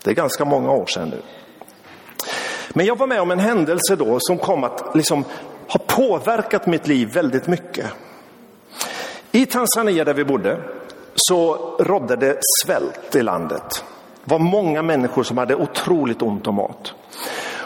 Det 0.05 0.11
är 0.11 0.15
ganska 0.15 0.45
många 0.45 0.71
år 0.71 0.87
sedan 0.87 1.09
nu. 1.09 1.23
Men 2.73 2.87
jag 2.87 2.99
var 2.99 3.07
med 3.07 3.21
om 3.21 3.31
en 3.31 3.39
händelse 3.39 3.97
då 3.97 4.17
som 4.21 4.39
kom 4.39 4.65
att 4.65 4.95
liksom 4.95 5.25
ha 5.69 5.81
påverkat 5.87 6.67
mitt 6.67 6.87
liv 6.87 7.09
väldigt 7.13 7.47
mycket. 7.47 7.87
I 9.33 9.47
Tanzania 9.47 10.05
där 10.05 10.15
vi 10.15 10.25
bodde 10.25 10.59
så 11.15 11.55
rådde 11.79 12.17
det 12.17 12.39
svält 12.63 13.17
i 13.17 13.23
landet. 13.23 13.85
Det 14.25 14.31
var 14.31 14.39
många 14.39 14.83
människor 14.83 15.23
som 15.23 15.39
hade 15.39 15.55
otroligt 15.55 16.23
ont 16.23 16.47
om 16.47 16.55
mat. 16.55 16.95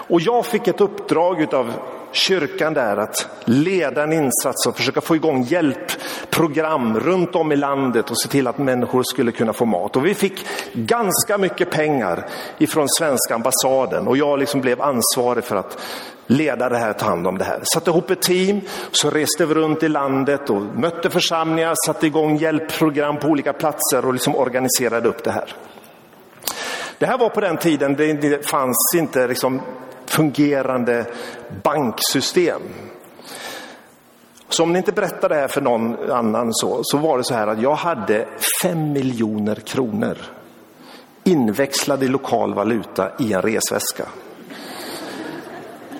Och 0.09 0.21
jag 0.21 0.47
fick 0.47 0.68
ett 0.68 0.80
uppdrag 0.80 1.54
av 1.54 1.73
kyrkan 2.12 2.75
där 2.75 2.97
att 2.97 3.28
leda 3.44 4.02
en 4.02 4.12
insats 4.12 4.66
och 4.66 4.76
försöka 4.76 5.00
få 5.00 5.16
igång 5.16 5.42
hjälp 5.42 5.92
program 6.34 7.00
runt 7.00 7.34
om 7.34 7.52
i 7.52 7.56
landet 7.56 8.10
och 8.10 8.20
se 8.20 8.28
till 8.28 8.46
att 8.46 8.58
människor 8.58 9.02
skulle 9.02 9.32
kunna 9.32 9.52
få 9.52 9.64
mat. 9.64 9.96
Och 9.96 10.06
vi 10.06 10.14
fick 10.14 10.46
ganska 10.72 11.38
mycket 11.38 11.70
pengar 11.70 12.26
ifrån 12.58 12.88
svenska 12.88 13.34
ambassaden 13.34 14.08
och 14.08 14.16
jag 14.16 14.38
liksom 14.38 14.60
blev 14.60 14.82
ansvarig 14.82 15.44
för 15.44 15.56
att 15.56 15.78
leda 16.26 16.68
det 16.68 16.78
här, 16.78 16.92
ta 16.92 17.06
hand 17.06 17.26
om 17.26 17.38
det 17.38 17.44
här. 17.44 17.60
Satte 17.74 17.90
ihop 17.90 18.10
ett 18.10 18.22
team, 18.22 18.60
så 18.90 19.10
reste 19.10 19.46
vi 19.46 19.54
runt 19.54 19.82
i 19.82 19.88
landet 19.88 20.50
och 20.50 20.62
mötte 20.62 21.10
församlingar, 21.10 21.74
satte 21.86 22.06
igång 22.06 22.36
hjälpprogram 22.36 23.18
på 23.18 23.28
olika 23.28 23.52
platser 23.52 24.06
och 24.06 24.12
liksom 24.12 24.36
organiserade 24.36 25.08
upp 25.08 25.24
det 25.24 25.30
här. 25.30 25.54
Det 26.98 27.06
här 27.06 27.18
var 27.18 27.28
på 27.28 27.40
den 27.40 27.56
tiden 27.56 27.94
det 27.96 28.46
fanns 28.46 28.94
inte 28.96 29.26
liksom 29.26 29.60
fungerande 30.06 31.04
banksystem. 31.62 32.62
Så 34.54 34.62
om 34.62 34.73
ni 34.73 34.78
inte 34.78 34.92
berättar 34.92 35.28
det 35.28 35.34
här 35.34 35.49
för 35.49 35.61
någon 35.61 36.11
annan 36.11 36.54
så, 36.54 36.80
så 36.82 36.99
var 36.99 37.18
det 37.18 37.25
så 37.25 37.34
här 37.34 37.46
att 37.46 37.61
jag 37.61 37.75
hade 37.75 38.26
fem 38.62 38.93
miljoner 38.93 39.54
kronor 39.54 40.19
inväxlade 41.25 42.04
i 42.04 42.08
lokal 42.08 42.54
valuta 42.54 43.10
i 43.19 43.32
en 43.32 43.43
resväska. 43.43 44.04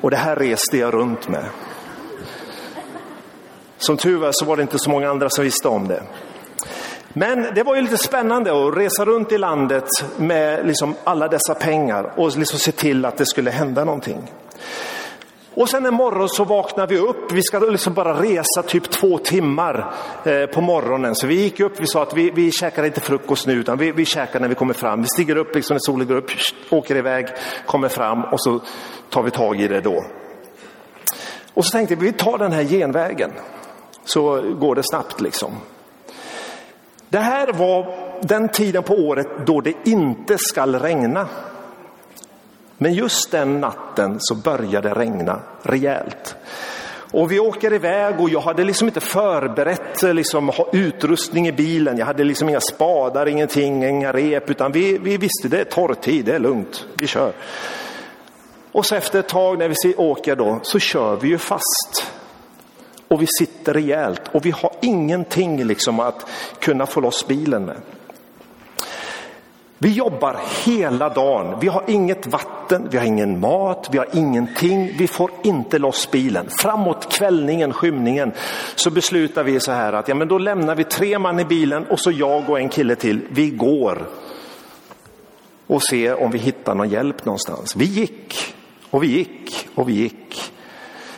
Och 0.01 0.11
det 0.11 0.17
här 0.17 0.37
reste 0.37 0.79
jag 0.79 0.95
runt 0.95 1.29
med. 1.29 1.45
Som 3.79 3.97
tur 3.97 4.17
var 4.17 4.31
så 4.33 4.45
var 4.45 4.57
det 4.57 4.63
inte 4.63 4.79
så 4.79 4.91
många 4.91 5.11
andra 5.11 5.31
som 5.31 5.45
visste 5.45 5.69
om 5.69 5.89
det. 5.89 6.03
Men 7.09 7.55
det 7.55 7.63
var 7.63 7.75
ju 7.75 7.81
lite 7.81 7.99
spännande 7.99 8.69
att 8.69 8.77
resa 8.77 9.05
runt 9.05 9.33
i 9.33 9.39
landet 9.39 9.89
med 10.17 10.67
liksom 10.67 10.95
alla 11.05 11.29
dessa 11.29 11.55
pengar 11.55 12.13
och 12.17 12.37
liksom 12.39 12.59
se 12.59 12.73
till 12.73 13.05
att 13.05 13.17
det 13.17 13.27
skulle 13.27 13.51
hända 13.51 13.85
någonting. 13.85 14.31
Och 15.57 15.69
sen 15.69 15.87
en 15.87 15.95
morgon 15.95 16.29
så 16.29 16.45
vaknar 16.45 16.87
vi 16.87 16.99
upp. 16.99 17.33
Vi 17.33 17.43
ska 17.43 17.59
liksom 17.59 17.95
bara 17.95 18.23
resa 18.23 18.63
typ 18.63 18.91
två 18.91 19.19
timmar 19.19 19.95
eh, 20.25 20.47
på 20.47 20.61
morgonen. 20.61 21.15
Så 21.15 21.27
vi 21.27 21.35
gick 21.35 21.61
upp, 21.61 21.81
vi 21.81 21.87
sa 21.87 22.03
att 22.03 22.17
vi, 22.17 22.31
vi 22.31 22.53
käkar 22.53 22.85
inte 22.85 23.01
frukost 23.01 23.47
nu 23.47 23.53
utan 23.53 23.79
vi, 23.79 23.93
vi 23.93 24.05
käkar 24.05 24.41
när 24.41 24.49
vi 24.49 24.55
kommer 24.55 24.75
fram. 24.75 25.01
Vi 25.01 25.07
stiger 25.07 25.37
upp 25.37 25.55
liksom 25.55 25.75
när 25.75 25.81
solen 25.81 26.07
går 26.07 26.17
upp, 26.17 26.31
åker 26.71 26.97
iväg, 26.97 27.27
kommer 27.67 27.89
fram 27.89 28.25
och 28.25 28.41
så 28.41 28.61
tar 29.11 29.23
vi 29.23 29.31
tag 29.31 29.61
i 29.61 29.69
det 29.69 29.81
då. 29.81 30.05
Och 31.55 31.65
så 31.65 31.71
tänkte 31.71 31.95
vi, 31.95 32.07
vi 32.07 32.13
tar 32.13 32.39
den 32.39 32.53
här 32.53 32.65
genvägen. 32.65 33.31
Så 34.05 34.43
går 34.61 34.75
det 34.75 34.83
snabbt 34.83 35.21
liksom. 35.21 35.53
Det 37.09 37.19
här 37.19 37.53
var 37.53 37.95
den 38.23 38.49
tiden 38.49 38.83
på 38.83 38.95
året 38.95 39.27
då 39.47 39.61
det 39.61 39.75
inte 39.85 40.37
skall 40.39 40.75
regna. 40.75 41.29
Men 42.85 42.95
just 42.95 43.31
den 43.31 43.61
natten 43.61 44.17
så 44.19 44.35
började 44.35 44.89
det 44.89 44.95
regna 44.95 45.41
rejält. 45.63 46.37
Och 47.13 47.33
vi 47.33 47.41
åker 47.41 47.73
iväg 47.73 48.21
och 48.21 48.31
jag 48.31 48.41
hade 48.41 48.65
liksom 48.65 48.89
inte 48.89 49.01
förberett 49.01 50.03
eh, 50.03 50.15
liksom, 50.15 50.49
ha 50.49 50.69
utrustning 50.73 51.49
i 51.49 51.53
bilen. 51.53 51.99
Jag 51.99 52.07
hade 52.07 52.25
liksom 52.25 52.49
inga 52.49 52.61
spadar, 52.61 53.27
ingenting, 53.27 53.85
inga 53.85 54.13
rep, 54.13 54.51
utan 54.51 54.73
vi, 54.73 54.99
vi 54.99 55.17
visste 55.17 55.49
det 55.49 55.61
är 55.61 55.65
torrtid, 55.65 56.25
det 56.25 56.35
är 56.35 56.39
lugnt, 56.39 56.87
vi 56.95 57.07
kör. 57.07 57.33
Och 58.73 58.87
så 58.87 58.95
efter 58.95 59.19
ett 59.19 59.29
tag 59.29 59.59
när 59.59 59.69
vi 59.69 59.95
åker 59.95 60.37
då 60.37 60.61
så 60.63 60.79
kör 60.79 61.17
vi 61.17 61.29
ju 61.29 61.39
fast 61.39 62.13
och 63.09 63.23
vi 63.23 63.27
sitter 63.39 63.75
rejält 63.75 64.23
och 64.33 64.47
vi 64.47 64.51
har 64.51 64.73
ingenting 64.83 65.65
liksom 65.65 66.01
att 66.01 66.27
kunna 66.59 66.87
få 66.87 67.01
loss 67.01 67.27
bilen 67.27 67.65
med. 67.65 67.77
Vi 69.85 69.93
jobbar 69.93 70.41
hela 70.65 71.09
dagen. 71.09 71.59
Vi 71.61 71.69
har 71.69 71.85
inget 71.87 72.27
vatten, 72.27 72.89
vi 72.91 72.99
har 72.99 73.05
ingen 73.05 73.41
mat, 73.41 73.89
vi 73.93 73.99
har 73.99 74.09
ingenting. 74.13 74.95
Vi 74.99 75.07
får 75.07 75.31
inte 75.43 75.79
loss 75.79 76.11
bilen. 76.11 76.47
Framåt 76.51 77.13
kvällningen, 77.13 77.73
skymningen, 77.73 78.33
så 78.75 78.91
beslutar 78.91 79.45
vi 79.45 79.61
så 79.61 79.73
här 79.73 79.93
att 79.93 80.09
ja, 80.09 80.15
men 80.15 80.29
då 80.29 80.39
lämnar 80.39 80.75
vi 80.75 80.85
tre 80.85 81.19
man 81.19 81.41
i 81.41 81.45
bilen 81.45 81.87
och 81.87 82.01
så 82.01 82.11
jag 82.11 82.51
och 82.51 82.61
en 82.61 82.69
kille 82.69 82.97
till. 82.97 83.21
Vi 83.31 83.51
går 83.51 84.07
och 85.67 85.83
ser 85.83 86.23
om 86.23 86.31
vi 86.31 86.39
hittar 86.39 86.75
någon 86.75 86.89
hjälp 86.89 87.25
någonstans. 87.25 87.77
Vi 87.77 87.85
gick 87.85 88.55
och 88.91 89.03
vi 89.03 89.07
gick 89.07 89.69
och 89.75 89.89
vi 89.89 89.93
gick. 89.93 90.53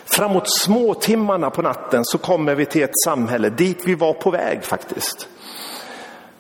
Framåt 0.05 0.51
småtimmarna 0.51 1.51
på 1.51 1.63
natten 1.63 2.05
så 2.05 2.19
kommer 2.19 2.55
vi 2.55 2.67
till 2.67 2.83
ett 2.83 3.01
samhälle 3.05 3.51
dit 3.51 3.79
vi 3.85 3.95
var 3.95 4.13
på 4.13 4.31
väg 4.31 4.65
faktiskt. 4.65 5.29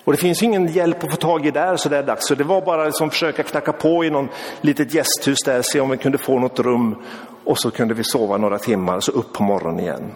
Och 0.06 0.12
det 0.12 0.18
finns 0.18 0.42
ingen 0.42 0.66
hjälp 0.66 1.04
att 1.04 1.10
få 1.10 1.16
tag 1.16 1.46
i 1.46 1.50
där 1.50 1.76
så 1.76 1.88
där 1.88 2.02
dags. 2.02 2.26
Så 2.26 2.34
det 2.34 2.44
var 2.44 2.60
bara 2.60 2.82
att 2.82 2.88
liksom 2.88 3.10
försöka 3.10 3.42
knacka 3.42 3.72
på 3.72 4.04
i 4.04 4.10
någon 4.10 4.28
litet 4.60 4.94
gästhus 4.94 5.38
där, 5.44 5.62
se 5.62 5.80
om 5.80 5.90
vi 5.90 5.96
kunde 5.96 6.18
få 6.18 6.38
något 6.38 6.58
rum. 6.58 6.96
Och 7.44 7.58
så 7.58 7.70
kunde 7.70 7.94
vi 7.94 8.04
sova 8.04 8.36
några 8.36 8.58
timmar, 8.58 9.00
så 9.00 9.12
upp 9.12 9.32
på 9.32 9.42
morgonen 9.42 9.80
igen. 9.80 10.12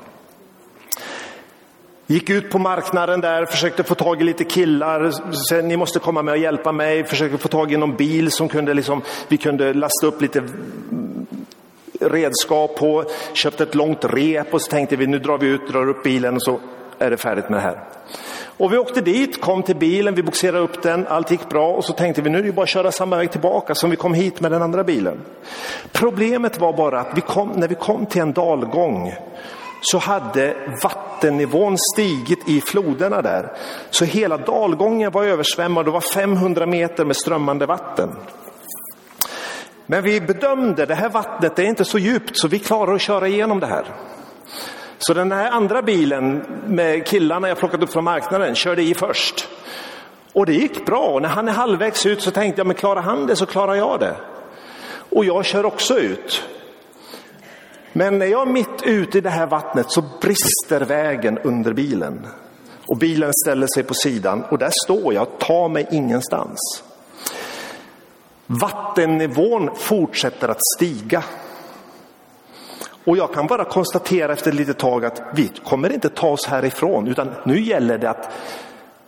Gick 2.07 2.31
ut 2.31 2.50
på 2.50 2.59
marknaden 2.59 3.20
där, 3.20 3.46
försökte 3.46 3.83
få 3.83 3.94
tag 3.94 4.20
i 4.20 4.24
lite 4.24 4.44
killar. 4.44 5.11
Sen, 5.48 5.68
ni 5.68 5.76
måste 5.76 5.98
komma 5.98 6.22
med 6.22 6.33
och 6.33 6.38
hjälpa 6.38 6.72
mig. 6.72 7.05
Försökte 7.05 7.38
få 7.38 7.48
tag 7.48 7.72
i 7.72 7.76
någon 7.76 7.96
bil 7.96 8.31
som 8.31 8.48
kunde 8.48 8.74
liksom, 8.74 9.03
vi 9.29 9.37
kunde 9.37 9.74
lasta 9.74 10.07
upp 10.07 10.22
lite 10.22 10.42
redskap 12.00 12.76
på, 12.76 13.05
köpte 13.33 13.62
ett 13.62 13.74
långt 13.74 14.05
rep 14.05 14.55
och 14.55 14.62
så 14.62 14.70
tänkte 14.70 14.96
vi 14.96 15.07
nu 15.07 15.18
drar 15.18 15.38
vi 15.38 15.46
ut, 15.46 15.68
drar 15.68 15.88
upp 15.88 16.03
bilen 16.03 16.35
och 16.35 16.42
så 16.42 16.61
är 16.98 17.11
det 17.11 17.16
färdigt 17.16 17.48
med 17.48 17.59
det 17.59 17.62
här. 17.62 17.85
Och 18.61 18.73
vi 18.73 18.79
åkte 18.79 19.01
dit, 19.01 19.40
kom 19.40 19.62
till 19.62 19.77
bilen, 19.77 20.14
vi 20.14 20.23
boxerade 20.23 20.59
upp 20.59 20.83
den, 20.83 21.07
allt 21.07 21.31
gick 21.31 21.49
bra 21.49 21.73
och 21.73 21.85
så 21.85 21.92
tänkte 21.92 22.23
vi 22.23 22.31
nu 22.31 22.38
är 22.38 22.42
det 22.42 22.53
bara 22.53 22.62
att 22.62 22.68
köra 22.68 22.92
samma 22.92 23.16
väg 23.16 23.31
tillbaka 23.31 23.75
som 23.75 23.90
vi 23.90 23.96
kom 23.96 24.14
hit 24.14 24.40
med 24.40 24.53
den 24.53 24.62
andra 24.62 24.85
bilen. 24.85 25.20
Problemet 25.92 26.61
var 26.61 26.73
bara 26.73 27.01
att 27.01 27.16
vi 27.16 27.20
kom, 27.20 27.49
när 27.49 27.68
vi 27.68 27.75
kom 27.75 28.07
till 28.07 28.23
en 28.23 28.33
dalgång 28.33 29.14
så 29.81 29.99
hade 29.99 30.57
vattennivån 30.83 31.77
stigit 31.94 32.49
i 32.49 32.61
floderna 32.61 33.23
där. 33.23 33.53
Så 33.90 34.05
hela 34.05 34.37
dalgången 34.37 35.12
var 35.12 35.25
översvämmad, 35.25 35.85
det 35.85 35.90
var 35.90 36.01
500 36.01 36.66
meter 36.66 37.05
med 37.05 37.16
strömmande 37.16 37.66
vatten. 37.66 38.16
Men 39.87 40.03
vi 40.03 40.20
bedömde, 40.20 40.87
det 40.87 40.94
här 40.94 41.09
vattnet 41.09 41.57
det 41.57 41.62
är 41.62 41.66
inte 41.66 41.85
så 41.85 41.99
djupt 41.99 42.37
så 42.37 42.49
vi 42.49 42.59
klarar 42.59 42.94
att 42.94 43.01
köra 43.01 43.29
igenom 43.29 43.61
det 43.61 43.66
här. 43.66 43.85
Så 45.03 45.15
den 45.15 45.33
här 45.33 45.51
andra 45.51 45.83
bilen 45.83 46.45
med 46.67 47.07
killarna 47.07 47.49
jag 47.49 47.59
plockat 47.59 47.83
upp 47.83 47.93
från 47.93 48.05
marknaden 48.05 48.55
körde 48.55 48.83
i 48.83 48.95
först. 48.95 49.49
Och 50.33 50.47
det 50.47 50.53
gick 50.53 50.87
bra. 50.87 51.07
Och 51.07 51.23
när 51.23 51.29
han 51.29 51.49
är 51.49 51.53
halvvägs 51.53 52.07
ut 52.07 52.23
så 52.23 52.31
tänkte 52.31 52.61
jag, 52.61 52.67
men 52.67 52.77
klarar 52.77 53.03
han 53.03 53.27
det 53.27 53.37
så 53.37 53.47
klarar 53.47 53.75
jag 53.75 54.01
det. 54.01 54.17
Och 55.11 55.25
jag 55.25 55.45
kör 55.45 55.67
också 55.67 55.99
ut. 55.99 56.45
Men 57.93 58.19
när 58.19 58.27
jag 58.27 58.49
är 58.49 58.53
mitt 58.53 58.83
ute 58.83 59.19
i 59.19 59.21
det 59.21 59.31
här 59.31 59.47
vattnet 59.47 59.91
så 59.91 60.05
brister 60.21 60.81
vägen 60.81 61.39
under 61.39 61.73
bilen. 61.73 62.27
Och 62.87 62.99
bilen 62.99 63.33
ställer 63.45 63.67
sig 63.75 63.83
på 63.83 63.95
sidan 63.95 64.45
och 64.45 64.59
där 64.59 64.71
står 64.85 65.15
jag, 65.15 65.39
tar 65.39 65.69
mig 65.69 65.87
ingenstans. 65.91 66.83
Vattennivån 68.47 69.71
fortsätter 69.77 70.49
att 70.49 70.61
stiga. 70.77 71.25
Och 73.05 73.17
jag 73.17 73.35
kan 73.35 73.47
bara 73.47 73.65
konstatera 73.65 74.33
efter 74.33 74.51
ett 74.51 74.57
litet 74.57 74.79
tag 74.79 75.05
att 75.05 75.23
vi 75.35 75.51
kommer 75.65 75.93
inte 75.93 76.09
ta 76.09 76.29
oss 76.29 76.47
härifrån, 76.47 77.09
utan 77.09 77.31
nu 77.45 77.61
gäller 77.61 77.99
det 77.99 78.11
att 78.11 78.33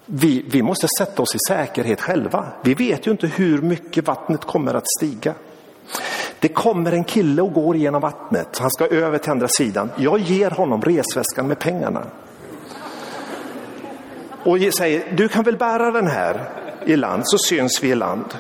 vi, 0.07 0.45
vi 0.49 0.63
måste 0.63 0.87
sätta 0.99 1.23
oss 1.23 1.35
i 1.35 1.39
säkerhet 1.49 2.01
själva. 2.01 2.47
Vi 2.63 2.75
vet 2.75 3.07
ju 3.07 3.11
inte 3.11 3.27
hur 3.27 3.63
mycket 3.63 4.07
vattnet 4.07 4.45
kommer 4.45 4.75
att 4.75 4.89
stiga. 4.99 5.35
Det 6.39 6.49
kommer 6.49 6.93
en 6.93 7.05
kille 7.05 7.43
och 7.43 7.53
går 7.53 7.77
genom 7.77 8.01
vattnet. 8.01 8.59
Han 8.59 8.71
ska 8.71 8.87
över 8.87 9.19
till 9.19 9.31
andra 9.31 9.49
sidan. 9.49 9.91
Jag 9.97 10.19
ger 10.19 10.51
honom 10.51 10.83
resväskan 10.83 11.49
med 11.49 11.59
pengarna. 11.59 12.07
Och 14.45 14.59
säger, 14.79 15.13
du 15.17 15.29
kan 15.29 15.45
väl 15.45 15.57
bära 15.57 15.91
den 15.91 16.07
här 16.07 16.62
i 16.87 16.97
land, 16.97 17.23
så 17.27 17.39
syns 17.39 17.83
vi 17.83 17.91
i 17.91 17.95
land. 17.95 18.35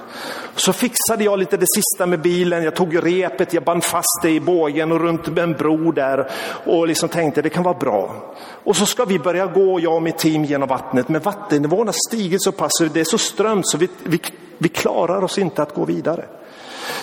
Så 0.56 0.72
fixade 0.72 1.24
jag 1.24 1.38
lite 1.38 1.56
det 1.56 1.66
sista 1.74 2.06
med 2.06 2.20
bilen. 2.20 2.64
Jag 2.64 2.74
tog 2.74 3.06
repet, 3.06 3.54
jag 3.54 3.64
band 3.64 3.84
fast 3.84 4.22
det 4.22 4.30
i 4.30 4.40
bågen 4.40 4.92
och 4.92 5.00
runt 5.00 5.38
en 5.38 5.52
bro 5.52 5.92
där 5.92 6.30
och 6.66 6.88
liksom 6.88 7.08
tänkte 7.08 7.42
det 7.42 7.50
kan 7.50 7.62
vara 7.62 7.78
bra. 7.78 8.34
Och 8.64 8.76
så 8.76 8.86
ska 8.86 9.04
vi 9.04 9.18
börja 9.18 9.46
gå, 9.46 9.80
jag 9.80 9.94
och 9.94 10.02
mitt 10.02 10.18
team, 10.18 10.44
genom 10.44 10.68
vattnet. 10.68 11.08
Men 11.08 11.20
vattennivån 11.20 11.86
har 11.86 12.08
stigit 12.08 12.42
så 12.42 12.52
pass, 12.52 12.72
det 12.92 13.00
är 13.00 13.04
så 13.04 13.18
strömt 13.18 13.68
så 13.68 13.78
vi, 13.78 13.88
vi, 14.02 14.20
vi 14.58 14.68
klarar 14.68 15.24
oss 15.24 15.38
inte 15.38 15.62
att 15.62 15.74
gå 15.74 15.84
vidare. 15.84 16.24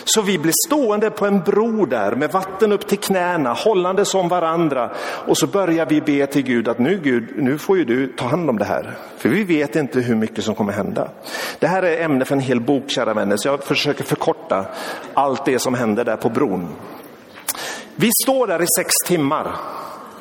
Så 0.03 0.21
vi 0.21 0.37
blir 0.37 0.53
stående 0.67 1.09
på 1.09 1.25
en 1.25 1.39
bro 1.39 1.85
där 1.85 2.15
med 2.15 2.31
vatten 2.31 2.71
upp 2.71 2.87
till 2.87 2.97
knäna, 2.97 3.53
hållande 3.53 4.05
som 4.05 4.27
varandra. 4.27 4.91
Och 4.99 5.37
så 5.37 5.47
börjar 5.47 5.85
vi 5.85 6.01
be 6.01 6.27
till 6.27 6.41
Gud 6.41 6.67
att 6.67 6.79
nu 6.79 6.99
Gud, 7.03 7.29
nu 7.35 7.57
får 7.57 7.77
ju 7.77 7.85
du 7.85 8.07
ta 8.07 8.25
hand 8.25 8.49
om 8.49 8.57
det 8.57 8.65
här. 8.65 8.97
För 9.17 9.29
vi 9.29 9.43
vet 9.43 9.75
inte 9.75 9.99
hur 9.99 10.15
mycket 10.15 10.43
som 10.43 10.55
kommer 10.55 10.73
hända. 10.73 11.09
Det 11.59 11.67
här 11.67 11.83
är 11.83 12.03
ämne 12.03 12.25
för 12.25 12.35
en 12.35 12.41
hel 12.41 12.61
bok 12.61 12.89
kära 12.89 13.13
vänner, 13.13 13.37
så 13.37 13.47
jag 13.47 13.63
försöker 13.63 14.03
förkorta 14.03 14.65
allt 15.13 15.45
det 15.45 15.59
som 15.59 15.73
händer 15.73 16.05
där 16.05 16.17
på 16.17 16.29
bron. 16.29 16.67
Vi 17.95 18.09
står 18.23 18.47
där 18.47 18.61
i 18.61 18.65
sex 18.77 18.93
timmar. 19.05 19.55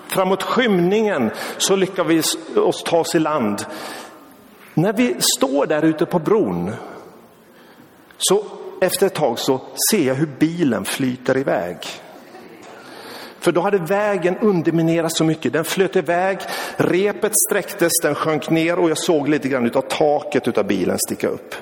Framåt 0.08 0.42
skymningen 0.42 1.30
så 1.58 1.76
lyckas 1.76 2.06
vi 2.06 2.22
oss 2.60 2.82
ta 2.82 2.98
oss 2.98 3.14
i 3.14 3.18
land. 3.18 3.66
När 4.74 4.92
vi 4.92 5.16
står 5.38 5.66
där 5.66 5.84
ute 5.84 6.06
på 6.06 6.18
bron 6.18 6.72
så 8.18 8.44
efter 8.80 9.06
ett 9.06 9.14
tag 9.14 9.38
så 9.38 9.60
ser 9.90 10.06
jag 10.06 10.14
hur 10.14 10.28
bilen 10.38 10.84
flyter 10.84 11.36
iväg. 11.36 11.76
För 13.40 13.52
då 13.52 13.60
hade 13.60 13.78
vägen 13.78 14.38
underminerats 14.38 15.18
så 15.18 15.24
mycket. 15.24 15.52
Den 15.52 15.64
flöt 15.64 15.96
iväg, 15.96 16.38
repet 16.76 17.32
sträcktes, 17.48 17.92
den 18.02 18.14
sjönk 18.14 18.50
ner 18.50 18.78
och 18.78 18.90
jag 18.90 18.98
såg 18.98 19.28
lite 19.28 19.48
grann 19.48 19.70
av 19.74 19.80
taket 19.80 20.58
av 20.58 20.66
bilen 20.66 20.98
sticka 20.98 21.28
upp. 21.28 21.54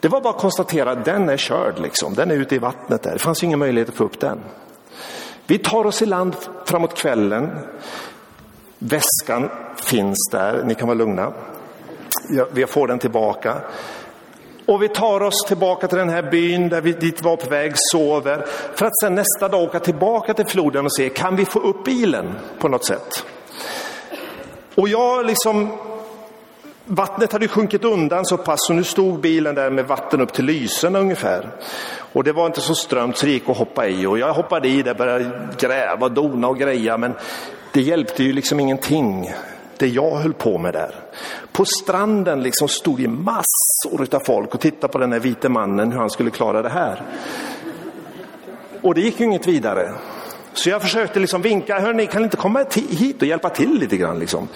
Det 0.00 0.08
var 0.08 0.20
bara 0.20 0.34
att 0.34 0.40
konstatera 0.40 0.90
att 0.90 1.04
den 1.04 1.28
är 1.28 1.36
körd, 1.36 1.78
liksom. 1.78 2.14
den 2.14 2.30
är 2.30 2.34
ute 2.34 2.54
i 2.54 2.58
vattnet 2.58 3.02
där. 3.02 3.12
Det 3.12 3.18
fanns 3.18 3.44
ingen 3.44 3.58
möjlighet 3.58 3.88
att 3.88 3.94
få 3.94 4.04
upp 4.04 4.20
den. 4.20 4.40
Vi 5.46 5.58
tar 5.58 5.84
oss 5.84 6.02
i 6.02 6.06
land 6.06 6.36
framåt 6.64 6.98
kvällen. 6.98 7.50
Väskan 8.78 9.50
finns 9.76 10.28
där, 10.32 10.62
ni 10.64 10.74
kan 10.74 10.88
vara 10.88 10.98
lugna. 10.98 11.32
Vi 12.52 12.66
får 12.66 12.88
den 12.88 12.98
tillbaka. 12.98 13.56
Och 14.66 14.82
vi 14.82 14.88
tar 14.88 15.22
oss 15.22 15.44
tillbaka 15.46 15.88
till 15.88 15.98
den 15.98 16.08
här 16.08 16.22
byn 16.22 16.68
där 16.68 16.80
vi 16.80 16.92
dit 16.92 17.22
var 17.22 17.36
på 17.36 17.50
väg, 17.50 17.72
sover. 17.74 18.46
För 18.74 18.86
att 18.86 19.00
sen 19.00 19.14
nästa 19.14 19.48
dag 19.48 19.62
åka 19.62 19.80
tillbaka 19.80 20.34
till 20.34 20.46
floden 20.46 20.84
och 20.84 20.94
se, 20.94 21.08
kan 21.08 21.36
vi 21.36 21.44
få 21.44 21.58
upp 21.58 21.84
bilen 21.84 22.34
på 22.58 22.68
något 22.68 22.84
sätt? 22.84 23.24
Och 24.74 24.88
jag 24.88 25.26
liksom, 25.26 25.78
vattnet 26.84 27.32
hade 27.32 27.48
sjunkit 27.48 27.84
undan 27.84 28.24
så 28.24 28.36
pass 28.36 28.66
så 28.66 28.72
nu 28.72 28.84
stod 28.84 29.20
bilen 29.20 29.54
där 29.54 29.70
med 29.70 29.86
vatten 29.86 30.20
upp 30.20 30.32
till 30.32 30.44
lysen 30.44 30.96
ungefär. 30.96 31.48
Och 32.12 32.24
det 32.24 32.32
var 32.32 32.46
inte 32.46 32.60
så 32.60 32.74
strömt 32.74 33.16
så 33.16 33.26
det 33.26 33.32
gick 33.32 33.48
att 33.48 33.56
hoppa 33.56 33.86
i 33.86 34.06
och 34.06 34.18
jag 34.18 34.34
hoppade 34.34 34.68
i 34.68 34.82
där, 34.82 34.94
började 34.94 35.48
gräva, 35.58 36.08
dona 36.08 36.48
och 36.48 36.58
greja 36.58 36.96
men 36.96 37.14
det 37.72 37.80
hjälpte 37.80 38.22
ju 38.22 38.32
liksom 38.32 38.60
ingenting 38.60 39.32
det 39.78 39.86
jag 39.86 40.16
höll 40.16 40.32
på 40.32 40.58
med 40.58 40.72
där. 40.72 40.94
På 41.52 41.64
stranden 41.64 42.42
liksom 42.42 42.68
stod 42.68 42.98
det 42.98 43.08
massor 43.08 44.14
av 44.14 44.20
folk 44.20 44.54
och 44.54 44.60
tittade 44.60 44.92
på 44.92 44.98
den 44.98 45.12
här 45.12 45.20
vite 45.20 45.48
mannen 45.48 45.92
hur 45.92 45.98
han 45.98 46.10
skulle 46.10 46.30
klara 46.30 46.62
det 46.62 46.68
här. 46.68 47.02
Och 48.82 48.94
det 48.94 49.00
gick 49.00 49.20
ju 49.20 49.26
inget 49.26 49.48
vidare. 49.48 49.94
Så 50.52 50.70
jag 50.70 50.82
försökte 50.82 51.20
liksom 51.20 51.42
vinka, 51.42 51.80
hörni 51.80 52.06
kan 52.06 52.22
ni 52.22 52.24
inte 52.24 52.36
komma 52.36 52.64
hit 52.74 53.22
och 53.22 53.28
hjälpa 53.28 53.48
till 53.48 53.78
lite 53.78 53.96
grann? 53.96 54.18
Liksom. 54.18 54.48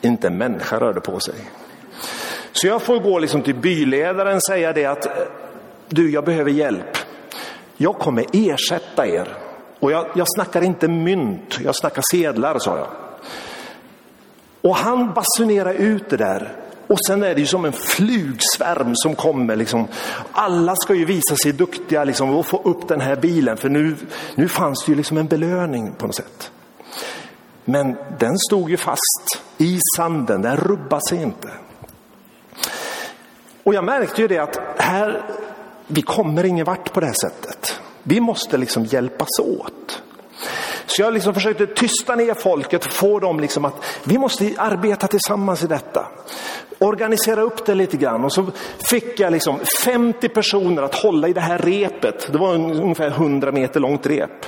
Inte 0.00 0.26
en 0.26 0.38
människa 0.38 0.80
rörde 0.80 1.00
på 1.00 1.20
sig. 1.20 1.34
Så 2.52 2.66
jag 2.66 2.82
får 2.82 2.98
gå 3.00 3.18
liksom 3.18 3.42
till 3.42 3.54
byledaren 3.54 4.36
och 4.36 4.44
säga 4.44 4.72
det 4.72 4.86
att 4.86 5.06
du, 5.88 6.10
jag 6.10 6.24
behöver 6.24 6.50
hjälp. 6.50 6.96
Jag 7.76 7.98
kommer 7.98 8.26
ersätta 8.32 9.06
er. 9.06 9.28
Och 9.80 9.92
jag, 9.92 10.06
jag 10.14 10.26
snackar 10.34 10.62
inte 10.62 10.88
mynt, 10.88 11.58
jag 11.64 11.76
snackar 11.76 12.02
sedlar, 12.12 12.58
sa 12.58 12.78
jag. 12.78 13.05
Och 14.66 14.76
han 14.76 15.12
basunerar 15.12 15.74
ut 15.74 16.10
det 16.10 16.16
där. 16.16 16.52
Och 16.86 16.98
sen 17.06 17.22
är 17.22 17.34
det 17.34 17.40
ju 17.40 17.46
som 17.46 17.64
en 17.64 17.72
flugsvärm 17.72 18.92
som 18.94 19.14
kommer. 19.14 19.56
Liksom. 19.56 19.88
Alla 20.32 20.76
ska 20.76 20.94
ju 20.94 21.04
visa 21.04 21.36
sig 21.36 21.52
duktiga 21.52 22.04
liksom, 22.04 22.30
och 22.30 22.46
få 22.46 22.62
upp 22.62 22.88
den 22.88 23.00
här 23.00 23.16
bilen. 23.16 23.56
För 23.56 23.68
nu, 23.68 23.96
nu 24.34 24.48
fanns 24.48 24.84
det 24.84 24.92
ju 24.92 24.96
liksom 24.96 25.16
en 25.16 25.26
belöning 25.26 25.92
på 25.98 26.06
något 26.06 26.14
sätt. 26.14 26.50
Men 27.64 27.96
den 28.18 28.38
stod 28.38 28.70
ju 28.70 28.76
fast 28.76 29.42
i 29.58 29.80
sanden, 29.96 30.42
den 30.42 30.56
rubbade 30.56 31.02
sig 31.08 31.22
inte. 31.22 31.48
Och 33.62 33.74
jag 33.74 33.84
märkte 33.84 34.22
ju 34.22 34.28
det 34.28 34.38
att 34.38 34.58
här, 34.78 35.22
vi 35.86 36.02
kommer 36.02 36.44
ingen 36.44 36.66
vart 36.66 36.92
på 36.92 37.00
det 37.00 37.06
här 37.06 37.16
sättet. 37.22 37.80
Vi 38.02 38.20
måste 38.20 38.56
liksom 38.56 38.84
hjälpas 38.84 39.28
åt. 39.42 40.02
Så 40.96 41.02
jag 41.02 41.14
liksom 41.14 41.34
försökte 41.34 41.66
tysta 41.66 42.14
ner 42.14 42.34
folket 42.34 42.86
och 42.86 42.92
få 42.92 43.18
dem 43.18 43.40
liksom 43.40 43.64
att 43.64 43.74
vi 44.04 44.18
måste 44.18 44.54
arbeta 44.58 45.06
tillsammans 45.06 45.64
i 45.64 45.66
detta. 45.66 46.06
Organisera 46.78 47.40
upp 47.40 47.66
det 47.66 47.74
lite 47.74 47.96
grann 47.96 48.24
och 48.24 48.32
så 48.32 48.46
fick 48.90 49.20
jag 49.20 49.32
liksom 49.32 49.58
50 49.84 50.28
personer 50.28 50.82
att 50.82 50.94
hålla 50.94 51.28
i 51.28 51.32
det 51.32 51.40
här 51.40 51.58
repet. 51.58 52.32
Det 52.32 52.38
var 52.38 52.54
ungefär 52.54 53.08
100 53.08 53.52
meter 53.52 53.80
långt 53.80 54.06
rep. 54.06 54.46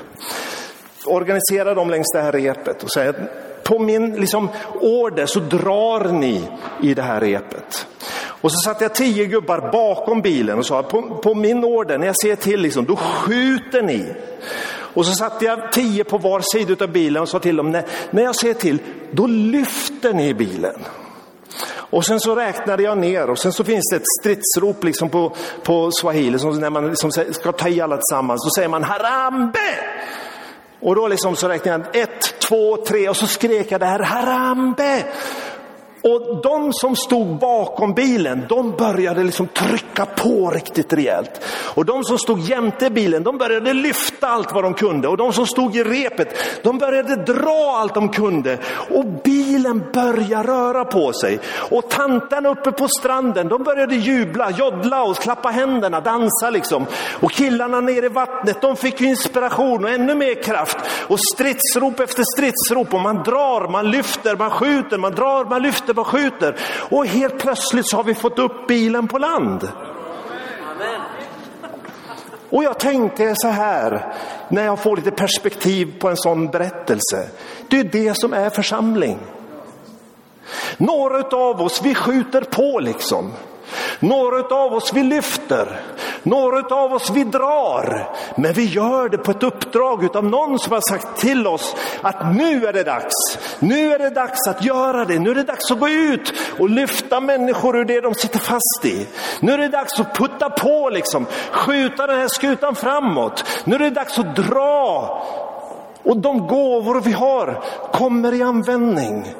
Organisera 1.06 1.74
dem 1.74 1.90
längs 1.90 2.12
det 2.12 2.20
här 2.20 2.32
repet 2.32 2.82
och 2.82 2.92
säga 2.92 3.14
på 3.62 3.78
min 3.78 4.16
liksom, 4.16 4.48
order 4.80 5.26
så 5.26 5.40
drar 5.40 6.12
ni 6.12 6.42
i 6.82 6.94
det 6.94 7.02
här 7.02 7.20
repet. 7.20 7.86
Och 8.40 8.52
så 8.52 8.58
satte 8.58 8.84
jag 8.84 8.94
tio 8.94 9.26
gubbar 9.26 9.70
bakom 9.72 10.20
bilen 10.20 10.58
och 10.58 10.66
sa 10.66 10.82
på, 10.82 11.02
på 11.02 11.34
min 11.34 11.64
order, 11.64 11.98
när 11.98 12.06
jag 12.06 12.20
ser 12.22 12.36
till, 12.36 12.60
liksom, 12.60 12.84
då 12.84 12.96
skjuter 12.96 13.82
ni. 13.82 14.14
Och 14.98 15.06
så 15.06 15.12
satte 15.12 15.44
jag 15.44 15.72
tio 15.72 16.04
på 16.04 16.18
var 16.18 16.40
sida 16.52 16.84
av 16.84 16.92
bilen 16.92 17.22
och 17.22 17.28
sa 17.28 17.38
till 17.38 17.56
dem, 17.56 17.70
när, 18.10 18.22
jag 18.22 18.36
ser 18.36 18.54
till, 18.54 18.78
då 19.10 19.26
lyfter 19.26 20.12
ni 20.12 20.34
bilen. 20.34 20.74
Och 21.70 22.04
sen 22.04 22.20
så 22.20 22.34
räknade 22.34 22.82
jag 22.82 22.98
ner 22.98 23.30
och 23.30 23.38
sen 23.38 23.52
så 23.52 23.64
finns 23.64 23.88
det 23.90 23.96
ett 23.96 24.08
stridsrop 24.20 24.84
liksom 24.84 25.08
på, 25.08 25.32
på 25.62 25.90
swahili, 25.92 26.38
som 26.38 26.60
när 26.60 26.70
man 26.70 26.88
liksom 26.88 27.10
ska 27.10 27.52
ta 27.52 27.68
i 27.68 27.80
alla 27.80 27.96
tillsammans, 27.96 28.44
då 28.44 28.50
säger 28.50 28.68
man 28.68 28.84
harambe! 28.84 29.78
Och 30.80 30.94
då 30.94 31.08
liksom 31.08 31.36
så 31.36 31.48
räknade 31.48 31.84
jag 31.92 32.02
ett, 32.02 32.40
två, 32.40 32.76
tre 32.76 33.08
och 33.08 33.16
så 33.16 33.26
skrek 33.26 33.72
jag 33.72 33.80
det 33.80 33.86
här 33.86 34.02
harambe! 34.02 35.04
Och 36.02 36.42
de 36.42 36.72
som 36.72 36.96
stod 36.96 37.26
bakom 37.38 37.94
bilen, 37.94 38.46
de 38.48 38.70
började 38.70 39.24
liksom 39.24 39.46
trycka 39.46 40.06
på 40.06 40.50
riktigt 40.50 40.92
rejält. 40.92 41.44
Och 41.74 41.84
de 41.84 42.04
som 42.04 42.18
stod 42.18 42.40
jämte 42.40 42.90
bilen, 42.90 43.22
de 43.22 43.38
började 43.38 43.72
lyfta 43.72 44.28
allt 44.28 44.52
vad 44.52 44.64
de 44.64 44.74
kunde. 44.74 45.08
Och 45.08 45.16
de 45.16 45.32
som 45.32 45.46
stod 45.46 45.76
i 45.76 45.84
repet, 45.84 46.34
de 46.62 46.78
började 46.78 47.16
dra 47.16 47.76
allt 47.80 47.94
de 47.94 48.08
kunde. 48.08 48.58
Och 48.90 49.04
bilen 49.24 49.84
började 49.92 50.48
röra 50.48 50.84
på 50.84 51.12
sig. 51.12 51.38
Och 51.70 51.90
tantarna 51.90 52.48
uppe 52.48 52.72
på 52.72 52.88
stranden, 52.88 53.48
de 53.48 53.62
började 53.62 53.94
jubla, 53.94 54.50
joddla 54.50 55.02
och 55.02 55.16
klappa 55.16 55.48
händerna, 55.48 56.00
dansa 56.00 56.50
liksom. 56.50 56.86
Och 57.20 57.32
killarna 57.32 57.80
nere 57.80 58.06
i 58.06 58.08
vattnet, 58.08 58.60
de 58.60 58.76
fick 58.76 59.00
inspiration 59.00 59.84
och 59.84 59.90
ännu 59.90 60.14
mer 60.14 60.42
kraft. 60.42 60.76
Och 61.08 61.20
stridsrop 61.34 62.00
efter 62.00 62.22
stridsrop. 62.36 62.94
Och 62.94 63.00
man 63.00 63.22
drar, 63.22 63.68
man 63.68 63.90
lyfter, 63.90 64.36
man 64.36 64.50
skjuter, 64.50 64.98
man 64.98 65.12
drar, 65.12 65.44
man 65.44 65.62
lyfter 65.62 65.87
skjuter, 65.88 65.94
bara 65.94 66.04
skjuter. 66.04 66.56
Och 66.90 67.06
helt 67.06 67.38
plötsligt 67.38 67.88
så 67.88 67.96
har 67.96 68.04
vi 68.04 68.14
fått 68.14 68.38
upp 68.38 68.66
bilen 68.68 69.08
på 69.08 69.18
land. 69.18 69.68
Och 72.50 72.64
jag 72.64 72.78
tänkte 72.78 73.34
så 73.36 73.48
här, 73.48 74.14
när 74.48 74.64
jag 74.64 74.78
får 74.78 74.96
lite 74.96 75.10
perspektiv 75.10 75.98
på 76.00 76.08
en 76.08 76.16
sån 76.16 76.46
berättelse. 76.46 77.30
Det 77.68 77.80
är 77.80 77.84
det 77.84 78.14
som 78.16 78.32
är 78.32 78.50
församling. 78.50 79.18
Några 80.78 81.36
av 81.36 81.62
oss, 81.62 81.82
vi 81.82 81.94
skjuter 81.94 82.40
på 82.40 82.80
liksom. 82.80 83.32
Några 84.00 84.56
av 84.56 84.74
oss 84.74 84.92
vi 84.94 85.02
lyfter, 85.02 85.80
några 86.22 86.76
av 86.76 86.92
oss 86.92 87.10
vi 87.10 87.24
drar. 87.24 88.08
Men 88.36 88.52
vi 88.52 88.64
gör 88.64 89.08
det 89.08 89.18
på 89.18 89.30
ett 89.30 89.42
uppdrag 89.42 90.16
av 90.16 90.24
någon 90.24 90.58
som 90.58 90.72
har 90.72 90.80
sagt 90.80 91.16
till 91.16 91.46
oss 91.46 91.76
att 92.02 92.34
nu 92.36 92.66
är 92.66 92.72
det 92.72 92.84
dags. 92.84 93.14
Nu 93.58 93.92
är 93.92 93.98
det 93.98 94.10
dags 94.10 94.48
att 94.48 94.64
göra 94.64 95.04
det. 95.04 95.18
Nu 95.18 95.30
är 95.30 95.34
det 95.34 95.42
dags 95.42 95.70
att 95.70 95.78
gå 95.78 95.88
ut 95.88 96.32
och 96.58 96.70
lyfta 96.70 97.20
människor 97.20 97.76
ur 97.76 97.84
det 97.84 98.00
de 98.00 98.14
sitter 98.14 98.38
fast 98.38 98.84
i. 98.84 99.06
Nu 99.40 99.52
är 99.52 99.58
det 99.58 99.68
dags 99.68 100.00
att 100.00 100.14
putta 100.14 100.50
på 100.50 100.90
liksom, 100.90 101.26
skjuta 101.50 102.06
den 102.06 102.20
här 102.20 102.28
skutan 102.28 102.74
framåt. 102.74 103.44
Nu 103.64 103.74
är 103.74 103.78
det 103.78 103.90
dags 103.90 104.18
att 104.18 104.36
dra 104.36 105.47
och 106.08 106.16
de 106.16 106.46
gåvor 106.46 107.00
vi 107.00 107.12
har 107.12 107.64
kommer 107.92 108.34
i 108.34 108.42
användning. 108.42 109.34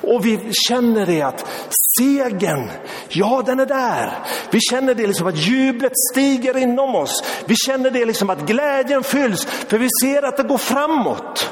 Och 0.00 0.26
vi 0.26 0.52
känner 0.68 1.06
det 1.06 1.22
att 1.22 1.46
segern, 1.98 2.70
ja 3.08 3.42
den 3.46 3.60
är 3.60 3.66
där. 3.66 4.18
Vi 4.50 4.60
känner 4.60 4.94
det 4.94 5.06
liksom 5.06 5.26
att 5.26 5.36
jublet 5.36 5.92
stiger 6.12 6.56
inom 6.56 6.94
oss. 6.94 7.24
Vi 7.46 7.54
känner 7.66 7.90
det 7.90 8.04
liksom 8.04 8.30
att 8.30 8.46
glädjen 8.46 9.02
fylls 9.02 9.44
för 9.44 9.78
vi 9.78 9.88
ser 10.02 10.22
att 10.22 10.36
det 10.36 10.42
går 10.42 10.58
framåt. 10.58 11.50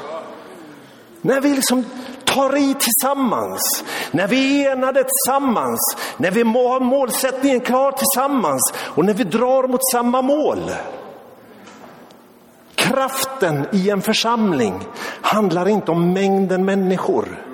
När 1.21 1.41
vi 1.41 1.49
liksom 1.49 1.85
tar 2.25 2.57
i 2.57 2.75
tillsammans, 2.79 3.83
när 4.11 4.27
vi 4.27 4.65
är 4.65 4.71
enade 4.71 5.03
tillsammans, 5.03 5.97
när 6.17 6.31
vi 6.31 6.41
har 6.41 6.79
målsättningen 6.79 7.59
klar 7.59 7.91
tillsammans 7.91 8.73
och 8.75 9.05
när 9.05 9.13
vi 9.13 9.23
drar 9.23 9.67
mot 9.67 9.91
samma 9.91 10.21
mål. 10.21 10.71
Kraften 12.81 13.65
i 13.71 13.89
en 13.89 14.01
församling 14.01 14.83
handlar 15.21 15.67
inte 15.67 15.91
om 15.91 16.13
mängden 16.13 16.65
människor. 16.65 17.45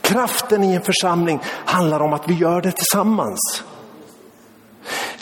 Kraften 0.00 0.64
i 0.64 0.74
en 0.74 0.82
församling 0.82 1.40
handlar 1.64 2.00
om 2.00 2.12
att 2.12 2.28
vi 2.28 2.34
gör 2.34 2.60
det 2.60 2.72
tillsammans. 2.72 3.64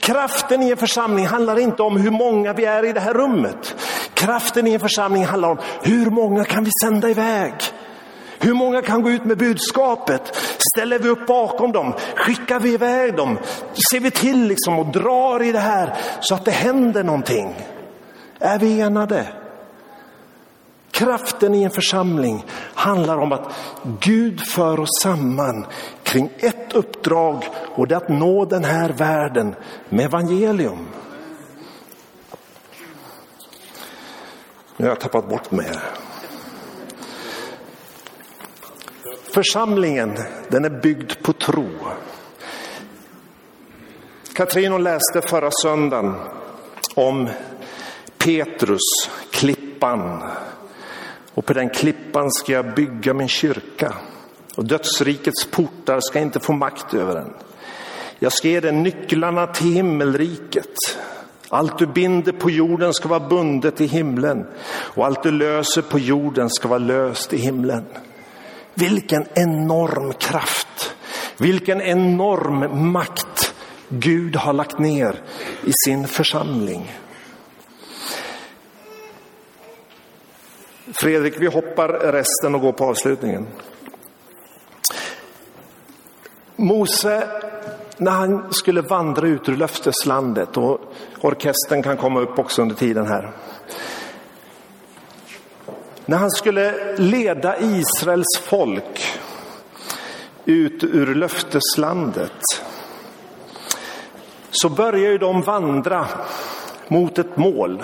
Kraften 0.01 0.63
i 0.63 0.71
en 0.71 0.77
församling 0.77 1.27
handlar 1.27 1.59
inte 1.59 1.83
om 1.83 1.97
hur 1.97 2.11
många 2.11 2.53
vi 2.53 2.65
är 2.65 2.85
i 2.85 2.93
det 2.93 3.01
här 3.01 3.15
rummet. 3.15 3.75
Kraften 4.15 4.67
i 4.67 4.75
en 4.75 4.81
församling 4.81 5.25
handlar 5.25 5.49
om 5.51 5.59
hur 5.83 6.11
många 6.11 6.45
kan 6.45 6.65
vi 6.65 6.71
sända 6.83 7.11
iväg? 7.11 7.53
Hur 8.39 8.55
många 8.55 8.83
kan 8.83 9.03
gå 9.03 9.11
ut 9.11 9.25
med 9.25 9.39
budskapet? 9.39 10.37
Ställer 10.75 10.99
vi 10.99 11.09
upp 11.09 11.27
bakom 11.27 11.73
dem? 11.73 11.95
Skickar 12.17 12.61
vi 12.61 12.73
iväg 12.73 13.17
dem? 13.17 13.39
Ser 13.91 14.01
vi 14.01 14.11
till 14.11 14.47
liksom 14.47 14.79
och 14.79 14.87
drar 14.87 15.43
i 15.43 15.53
det 15.53 15.61
här 15.61 15.95
så 16.21 16.35
att 16.35 16.45
det 16.45 16.51
händer 16.51 17.05
någonting? 17.05 17.55
Är 18.43 18.59
vi 18.59 18.81
enade? 18.81 19.27
Kraften 20.91 21.55
i 21.55 21.63
en 21.63 21.71
församling 21.71 22.45
handlar 22.75 23.19
om 23.19 23.33
att 23.33 23.53
Gud 24.01 24.41
för 24.49 24.81
oss 24.81 25.01
samman 25.03 25.67
kring 26.03 26.31
ett 26.39 26.73
uppdrag 26.73 27.45
och 27.75 27.89
det 27.89 27.95
är 27.95 27.97
att 27.97 28.09
nå 28.09 28.45
den 28.45 28.65
här 28.65 28.91
världen 28.91 29.55
med 29.89 30.05
evangelium. 30.05 30.89
Nu 34.77 34.85
har 34.85 34.91
jag 34.91 35.01
tappat 35.01 35.29
bort 35.29 35.51
mig 35.51 35.67
här. 35.67 35.83
Församlingen, 39.35 40.19
den 40.49 40.65
är 40.65 40.81
byggd 40.83 41.13
på 41.23 41.33
tro. 41.33 41.69
Katrin 44.35 44.83
läste 44.83 45.21
förra 45.23 45.51
söndagen 45.51 46.15
om 46.95 47.29
Petrus, 48.25 48.81
klippan. 49.31 50.23
Och 51.35 51.47
på 51.47 51.53
den 51.53 51.71
klippan 51.71 52.31
ska 52.31 52.53
jag 52.53 52.75
bygga 52.75 53.15
min 53.15 53.29
kyrka. 53.29 53.95
Och 54.57 54.65
dödsrikets 54.65 55.45
portar 55.45 56.01
ska 56.01 56.21
inte 56.21 56.41
få 56.41 56.53
makt 56.53 56.95
över 56.95 57.15
den. 57.15 57.33
Jag 58.19 58.33
ska 58.33 58.49
ge 58.49 58.61
dig 58.61 58.73
nycklarna 58.73 59.47
till 59.47 59.73
himmelriket. 59.73 60.99
Allt 61.49 61.79
du 61.79 61.87
binder 61.87 62.33
på 62.33 62.51
jorden 62.51 62.95
ska 62.95 63.09
vara 63.09 63.29
bundet 63.29 63.81
i 63.81 63.87
himlen 63.87 64.47
och 64.67 65.07
allt 65.07 65.23
du 65.23 65.31
löser 65.31 65.83
på 65.83 65.99
jorden 65.99 66.51
ska 66.51 66.69
vara 66.69 66.79
löst 66.79 67.33
i 67.33 67.37
himlen. 67.37 67.85
Vilken 68.75 69.27
enorm 69.35 70.13
kraft, 70.13 70.95
vilken 71.37 71.81
enorm 71.81 72.93
makt 72.93 73.55
Gud 73.89 74.37
har 74.37 74.53
lagt 74.53 74.79
ner 74.79 75.21
i 75.65 75.73
sin 75.85 76.09
församling. 76.09 76.93
Fredrik, 80.95 81.35
vi 81.39 81.47
hoppar 81.47 81.89
resten 81.89 82.55
och 82.55 82.61
går 82.61 82.73
på 82.73 82.85
avslutningen. 82.85 83.47
Mose, 86.57 87.29
när 87.97 88.11
han 88.11 88.53
skulle 88.53 88.81
vandra 88.81 89.27
ut 89.27 89.49
ur 89.49 89.57
löfteslandet 89.57 90.57
och 90.57 90.81
orkestern 91.21 91.83
kan 91.83 91.97
komma 91.97 92.21
upp 92.21 92.39
också 92.39 92.63
under 92.63 92.75
tiden 92.75 93.07
här. 93.07 93.33
När 96.07 96.17
han 96.17 96.31
skulle 96.31 96.97
leda 96.97 97.61
Israels 97.61 98.39
folk 98.43 99.19
ut 100.45 100.85
ur 100.85 101.15
löfteslandet 101.15 102.41
så 104.51 104.69
börjar 104.69 105.19
de 105.19 105.43
vandra 105.43 106.07
mot 106.89 107.19
ett 107.19 107.37
mål. 107.37 107.83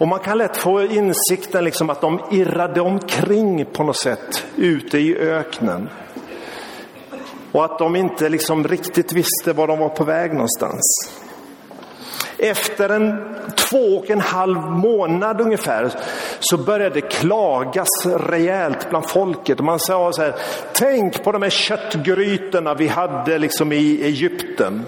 Och 0.00 0.08
man 0.08 0.20
kan 0.20 0.38
lätt 0.38 0.56
få 0.56 0.82
insikten 0.82 1.64
liksom 1.64 1.90
att 1.90 2.00
de 2.00 2.20
irrade 2.30 2.80
omkring 2.80 3.64
på 3.64 3.82
något 3.82 3.96
sätt 3.96 4.44
ute 4.56 4.98
i 4.98 5.16
öknen. 5.16 5.88
Och 7.52 7.64
att 7.64 7.78
de 7.78 7.96
inte 7.96 8.28
liksom 8.28 8.68
riktigt 8.68 9.12
visste 9.12 9.52
var 9.52 9.66
de 9.66 9.78
var 9.78 9.88
på 9.88 10.04
väg 10.04 10.32
någonstans. 10.32 11.10
Efter 12.42 12.88
en 12.88 13.34
två 13.54 13.96
och 13.96 14.10
en 14.10 14.20
halv 14.20 14.60
månad 14.60 15.40
ungefär 15.40 15.90
så 16.40 16.56
började 16.58 16.94
det 16.94 17.00
klagas 17.00 17.88
rejält 18.04 18.90
bland 18.90 19.08
folket. 19.08 19.58
Och 19.58 19.64
man 19.64 19.78
sa 19.78 20.12
så 20.12 20.22
här, 20.22 20.34
tänk 20.72 21.24
på 21.24 21.32
de 21.32 21.42
här 21.42 21.50
köttgrytorna 21.50 22.74
vi 22.74 22.88
hade 22.88 23.38
liksom 23.38 23.72
i 23.72 24.02
Egypten. 24.02 24.84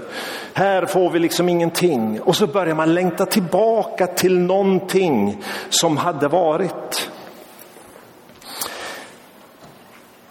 Här 0.54 0.86
får 0.86 1.10
vi 1.10 1.18
liksom 1.18 1.48
ingenting. 1.48 2.20
Och 2.20 2.36
så 2.36 2.46
börjar 2.46 2.74
man 2.74 2.94
längta 2.94 3.26
tillbaka 3.26 4.06
till 4.06 4.38
någonting 4.38 5.44
som 5.70 5.96
hade 5.96 6.28
varit. 6.28 7.10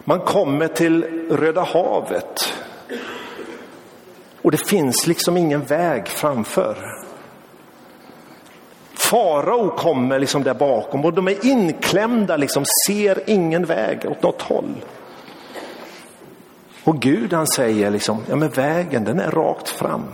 Man 0.04 0.20
kommer 0.20 0.68
till 0.68 1.04
Röda 1.30 1.64
havet. 1.64 2.54
Och 4.42 4.52
det 4.52 4.68
finns 4.68 5.08
liksom 5.08 5.38
ingen 5.38 5.64
väg 5.64 6.08
framför. 6.08 7.01
Farao 9.12 9.70
kommer 9.70 10.20
liksom 10.20 10.44
där 10.44 10.54
bakom 10.54 11.06
och 11.06 11.14
de 11.14 11.28
är 11.28 11.46
inklämda, 11.46 12.38
liksom, 12.38 12.66
ser 12.88 13.30
ingen 13.30 13.66
väg 13.66 14.06
åt 14.06 14.24
något 14.24 14.42
håll. 14.42 14.76
Och 16.84 17.00
Gud 17.00 17.34
han 17.34 17.48
säger 17.48 17.90
liksom, 17.90 18.24
ja 18.30 18.36
men 18.36 18.50
vägen 18.50 19.04
den 19.04 19.20
är 19.20 19.32
rakt 19.32 19.70
fram. 19.70 20.06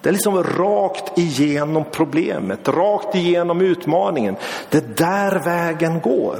Det 0.00 0.08
är 0.08 0.12
liksom 0.12 0.42
rakt 0.42 1.18
igenom 1.18 1.84
problemet, 1.92 2.68
rakt 2.68 3.14
igenom 3.14 3.60
utmaningen. 3.60 4.36
Det 4.70 4.78
är 4.78 4.96
där 4.96 5.44
vägen 5.44 6.00
går. 6.00 6.38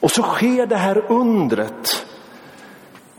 Och 0.00 0.10
så 0.10 0.22
sker 0.22 0.66
det 0.66 0.76
här 0.76 1.04
undret 1.08 2.06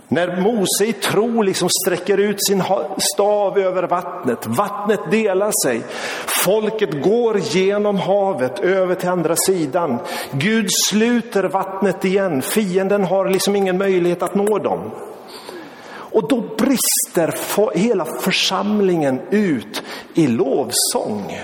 när 0.08 0.42
Mose 0.42 0.86
i 0.86 0.94
tro 0.94 1.42
liksom 1.42 1.70
sträcker 1.70 2.18
ut 2.18 2.46
sin 2.48 2.64
stav 3.14 3.60
över 3.60 3.84
vattnet, 3.84 4.48
vattnet 4.48 5.00
delar 5.12 5.52
sig. 5.66 5.82
Folket 6.44 7.04
går 7.04 7.38
genom 7.40 7.98
havet 7.98 8.60
över 8.60 8.96
till 8.96 9.10
andra 9.10 9.36
sidan. 9.36 10.00
Gud 10.32 10.68
sluter 10.90 11.44
vattnet 11.44 12.06
igen. 12.06 12.42
Fienden 12.42 13.04
har 13.04 13.30
liksom 13.30 13.56
ingen 13.56 13.78
möjlighet 13.78 14.24
att 14.24 14.36
nå 14.36 14.58
dem. 14.58 14.92
Och 16.16 16.28
då 16.28 16.42
brister 16.42 17.78
hela 17.78 18.06
församlingen 18.06 19.22
ut 19.30 19.84
i 20.14 20.28
lovsång. 20.28 21.38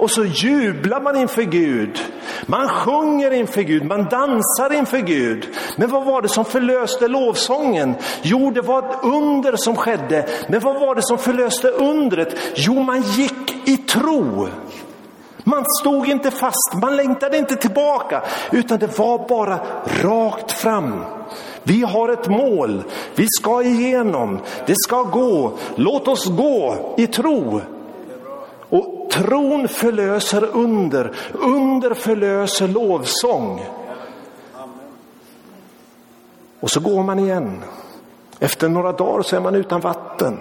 Och 0.00 0.10
så 0.10 0.24
jublar 0.24 1.00
man 1.00 1.16
inför 1.16 1.42
Gud. 1.42 1.98
Man 2.46 2.68
sjunger 2.68 3.30
inför 3.30 3.62
Gud, 3.62 3.84
man 3.84 4.04
dansar 4.04 4.72
inför 4.72 4.98
Gud. 4.98 5.48
Men 5.76 5.90
vad 5.90 6.04
var 6.04 6.22
det 6.22 6.28
som 6.28 6.44
förlöste 6.44 7.08
lovsången? 7.08 7.94
Jo, 8.22 8.50
det 8.50 8.60
var 8.60 8.78
ett 8.78 9.04
under 9.04 9.56
som 9.56 9.76
skedde. 9.76 10.26
Men 10.48 10.60
vad 10.60 10.80
var 10.80 10.94
det 10.94 11.02
som 11.02 11.18
förlöste 11.18 11.68
undret? 11.68 12.36
Jo, 12.54 12.82
man 12.82 13.02
gick 13.02 13.68
i 13.68 13.76
tro. 13.76 14.48
Man 15.44 15.64
stod 15.80 16.08
inte 16.08 16.30
fast, 16.30 16.74
man 16.82 16.96
längtade 16.96 17.38
inte 17.38 17.56
tillbaka, 17.56 18.22
utan 18.52 18.78
det 18.78 18.98
var 18.98 19.28
bara 19.28 19.60
rakt 20.02 20.52
fram. 20.52 21.04
Vi 21.62 21.82
har 21.82 22.08
ett 22.08 22.28
mål, 22.28 22.82
vi 23.14 23.26
ska 23.40 23.62
igenom, 23.62 24.40
det 24.66 24.74
ska 24.76 25.02
gå. 25.02 25.52
Låt 25.74 26.08
oss 26.08 26.26
gå 26.26 26.94
i 26.96 27.06
tro. 27.06 27.60
Och 28.70 29.10
tron 29.10 29.68
förlöser 29.68 30.44
under, 30.44 31.16
under 31.32 31.94
förlöser 31.94 32.68
lovsång. 32.68 33.64
Och 36.60 36.70
så 36.70 36.80
går 36.80 37.02
man 37.02 37.18
igen. 37.18 37.64
Efter 38.38 38.68
några 38.68 38.92
dagar 38.92 39.22
så 39.22 39.36
är 39.36 39.40
man 39.40 39.54
utan 39.54 39.80
vatten. 39.80 40.38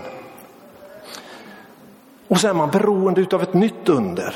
Och 2.27 2.39
så 2.39 2.47
är 2.47 2.53
man 2.53 2.69
beroende 2.69 3.35
av 3.35 3.41
ett 3.41 3.53
nytt 3.53 3.89
under. 3.89 4.35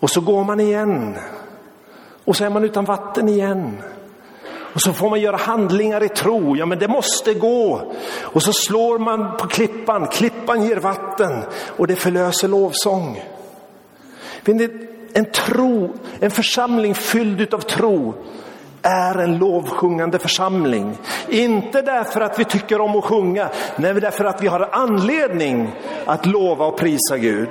Och 0.00 0.10
så 0.10 0.20
går 0.20 0.44
man 0.44 0.60
igen. 0.60 1.16
Och 2.24 2.36
så 2.36 2.44
är 2.44 2.50
man 2.50 2.64
utan 2.64 2.84
vatten 2.84 3.28
igen. 3.28 3.82
Och 4.76 4.82
så 4.82 4.92
får 4.92 5.10
man 5.10 5.20
göra 5.20 5.36
handlingar 5.36 6.02
i 6.02 6.08
tro. 6.08 6.56
Ja, 6.56 6.66
men 6.66 6.78
det 6.78 6.88
måste 6.88 7.34
gå. 7.34 7.92
Och 8.22 8.42
så 8.42 8.52
slår 8.52 8.98
man 8.98 9.36
på 9.36 9.46
klippan. 9.46 10.06
Klippan 10.06 10.66
ger 10.66 10.76
vatten 10.76 11.42
och 11.76 11.86
det 11.86 11.96
förlöser 11.96 12.48
lovsång. 12.48 13.22
En 15.12 15.24
tro, 15.32 15.94
en 16.20 16.30
församling 16.30 16.94
fylld 16.94 17.54
av 17.54 17.60
tro 17.60 18.14
är 18.82 19.18
en 19.18 19.38
lovsjungande 19.38 20.18
församling. 20.18 20.98
Inte 21.28 21.82
därför 21.82 22.20
att 22.20 22.38
vi 22.38 22.44
tycker 22.44 22.80
om 22.80 22.96
att 22.96 23.04
sjunga, 23.04 23.48
men 23.76 24.00
därför 24.00 24.24
att 24.24 24.42
vi 24.42 24.46
har 24.46 24.68
anledning 24.72 25.70
att 26.06 26.26
lova 26.26 26.66
och 26.66 26.78
prisa 26.78 27.18
Gud. 27.18 27.48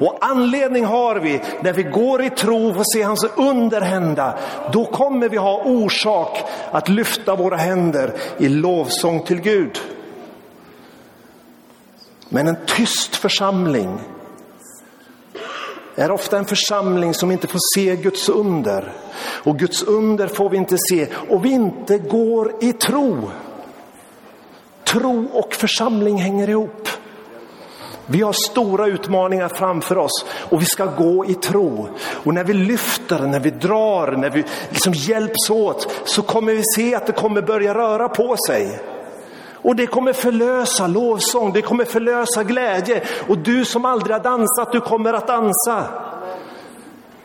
Och 0.00 0.18
anledning 0.20 0.84
har 0.84 1.16
vi 1.16 1.40
när 1.62 1.72
vi 1.72 1.82
går 1.82 2.22
i 2.22 2.30
tro 2.30 2.68
och 2.68 2.92
ser 2.92 3.04
hans 3.04 3.24
under 3.36 3.80
hända. 3.80 4.38
Då 4.72 4.84
kommer 4.84 5.28
vi 5.28 5.36
ha 5.36 5.62
orsak 5.64 6.44
att 6.70 6.88
lyfta 6.88 7.34
våra 7.34 7.56
händer 7.56 8.12
i 8.38 8.48
lovsång 8.48 9.22
till 9.22 9.40
Gud. 9.40 9.78
Men 12.28 12.48
en 12.48 12.56
tyst 12.66 13.16
församling 13.16 13.98
är 15.96 16.10
ofta 16.10 16.38
en 16.38 16.44
församling 16.44 17.14
som 17.14 17.30
inte 17.30 17.46
får 17.46 17.60
se 17.74 17.96
Guds 17.96 18.28
under. 18.28 18.92
Och 19.18 19.58
Guds 19.58 19.82
under 19.82 20.26
får 20.26 20.50
vi 20.50 20.56
inte 20.56 20.76
se 20.90 21.08
och 21.28 21.44
vi 21.44 21.50
inte 21.50 21.98
går 21.98 22.52
i 22.60 22.72
tro. 22.72 23.30
Tro 24.84 25.26
och 25.32 25.54
församling 25.54 26.18
hänger 26.18 26.50
ihop. 26.50 26.88
Vi 28.06 28.22
har 28.22 28.32
stora 28.32 28.86
utmaningar 28.86 29.48
framför 29.48 29.98
oss 29.98 30.24
och 30.50 30.60
vi 30.60 30.64
ska 30.64 30.84
gå 30.84 31.24
i 31.26 31.34
tro. 31.34 31.88
Och 32.24 32.34
när 32.34 32.44
vi 32.44 32.52
lyfter, 32.52 33.18
när 33.18 33.40
vi 33.40 33.50
drar, 33.50 34.12
när 34.12 34.30
vi 34.30 34.44
liksom 34.70 34.92
hjälps 34.92 35.50
åt 35.50 35.88
så 36.04 36.22
kommer 36.22 36.54
vi 36.54 36.62
se 36.76 36.94
att 36.94 37.06
det 37.06 37.12
kommer 37.12 37.42
börja 37.42 37.74
röra 37.74 38.08
på 38.08 38.36
sig. 38.48 38.80
Och 39.64 39.76
det 39.76 39.86
kommer 39.86 40.12
förlösa 40.12 40.86
lovsång, 40.86 41.52
det 41.52 41.62
kommer 41.62 41.84
förlösa 41.84 42.44
glädje. 42.44 43.02
Och 43.28 43.38
du 43.38 43.64
som 43.64 43.84
aldrig 43.84 44.16
har 44.16 44.22
dansat, 44.22 44.72
du 44.72 44.80
kommer 44.80 45.12
att 45.12 45.26
dansa. 45.26 45.84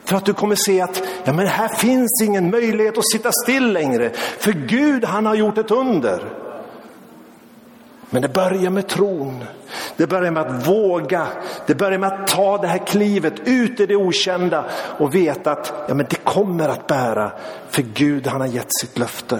För 0.04 0.18
att 0.18 0.26
du 0.26 0.34
kommer 0.34 0.56
se 0.56 0.82
att 0.82 1.04
ja, 1.24 1.34
men 1.34 1.48
här 1.48 1.68
finns 1.68 2.22
ingen 2.24 2.50
möjlighet 2.50 2.98
att 2.98 3.12
sitta 3.12 3.32
still 3.44 3.74
längre. 3.74 4.10
För 4.14 4.52
Gud 4.52 5.06
han 5.06 5.26
har 5.26 5.36
gjort 5.36 5.58
ett 5.58 5.72
under. 5.72 6.20
Men 8.10 8.22
det 8.22 8.34
börjar 8.34 8.70
med 8.70 8.88
tron. 8.88 9.44
Det 9.98 10.08
börjar 10.08 10.32
med 10.32 10.44
att 10.44 10.68
våga. 10.68 11.28
Det 11.68 11.76
börjar 11.76 12.00
med 12.00 12.14
att 12.14 12.28
ta 12.28 12.58
det 12.58 12.68
här 12.68 12.88
klivet 12.88 13.34
ut 13.46 13.80
i 13.80 13.86
det 13.86 13.96
okända 13.96 14.66
och 14.98 15.16
veta 15.16 15.52
att 15.52 15.74
ja, 15.88 15.94
men 15.94 16.06
det 16.10 16.24
kommer 16.24 16.70
att 16.70 16.88
bära. 16.88 17.32
För 17.70 17.82
Gud 17.82 18.28
han 18.28 18.42
har 18.42 18.48
gett 18.48 18.80
sitt 18.82 18.98
löfte. 18.98 19.40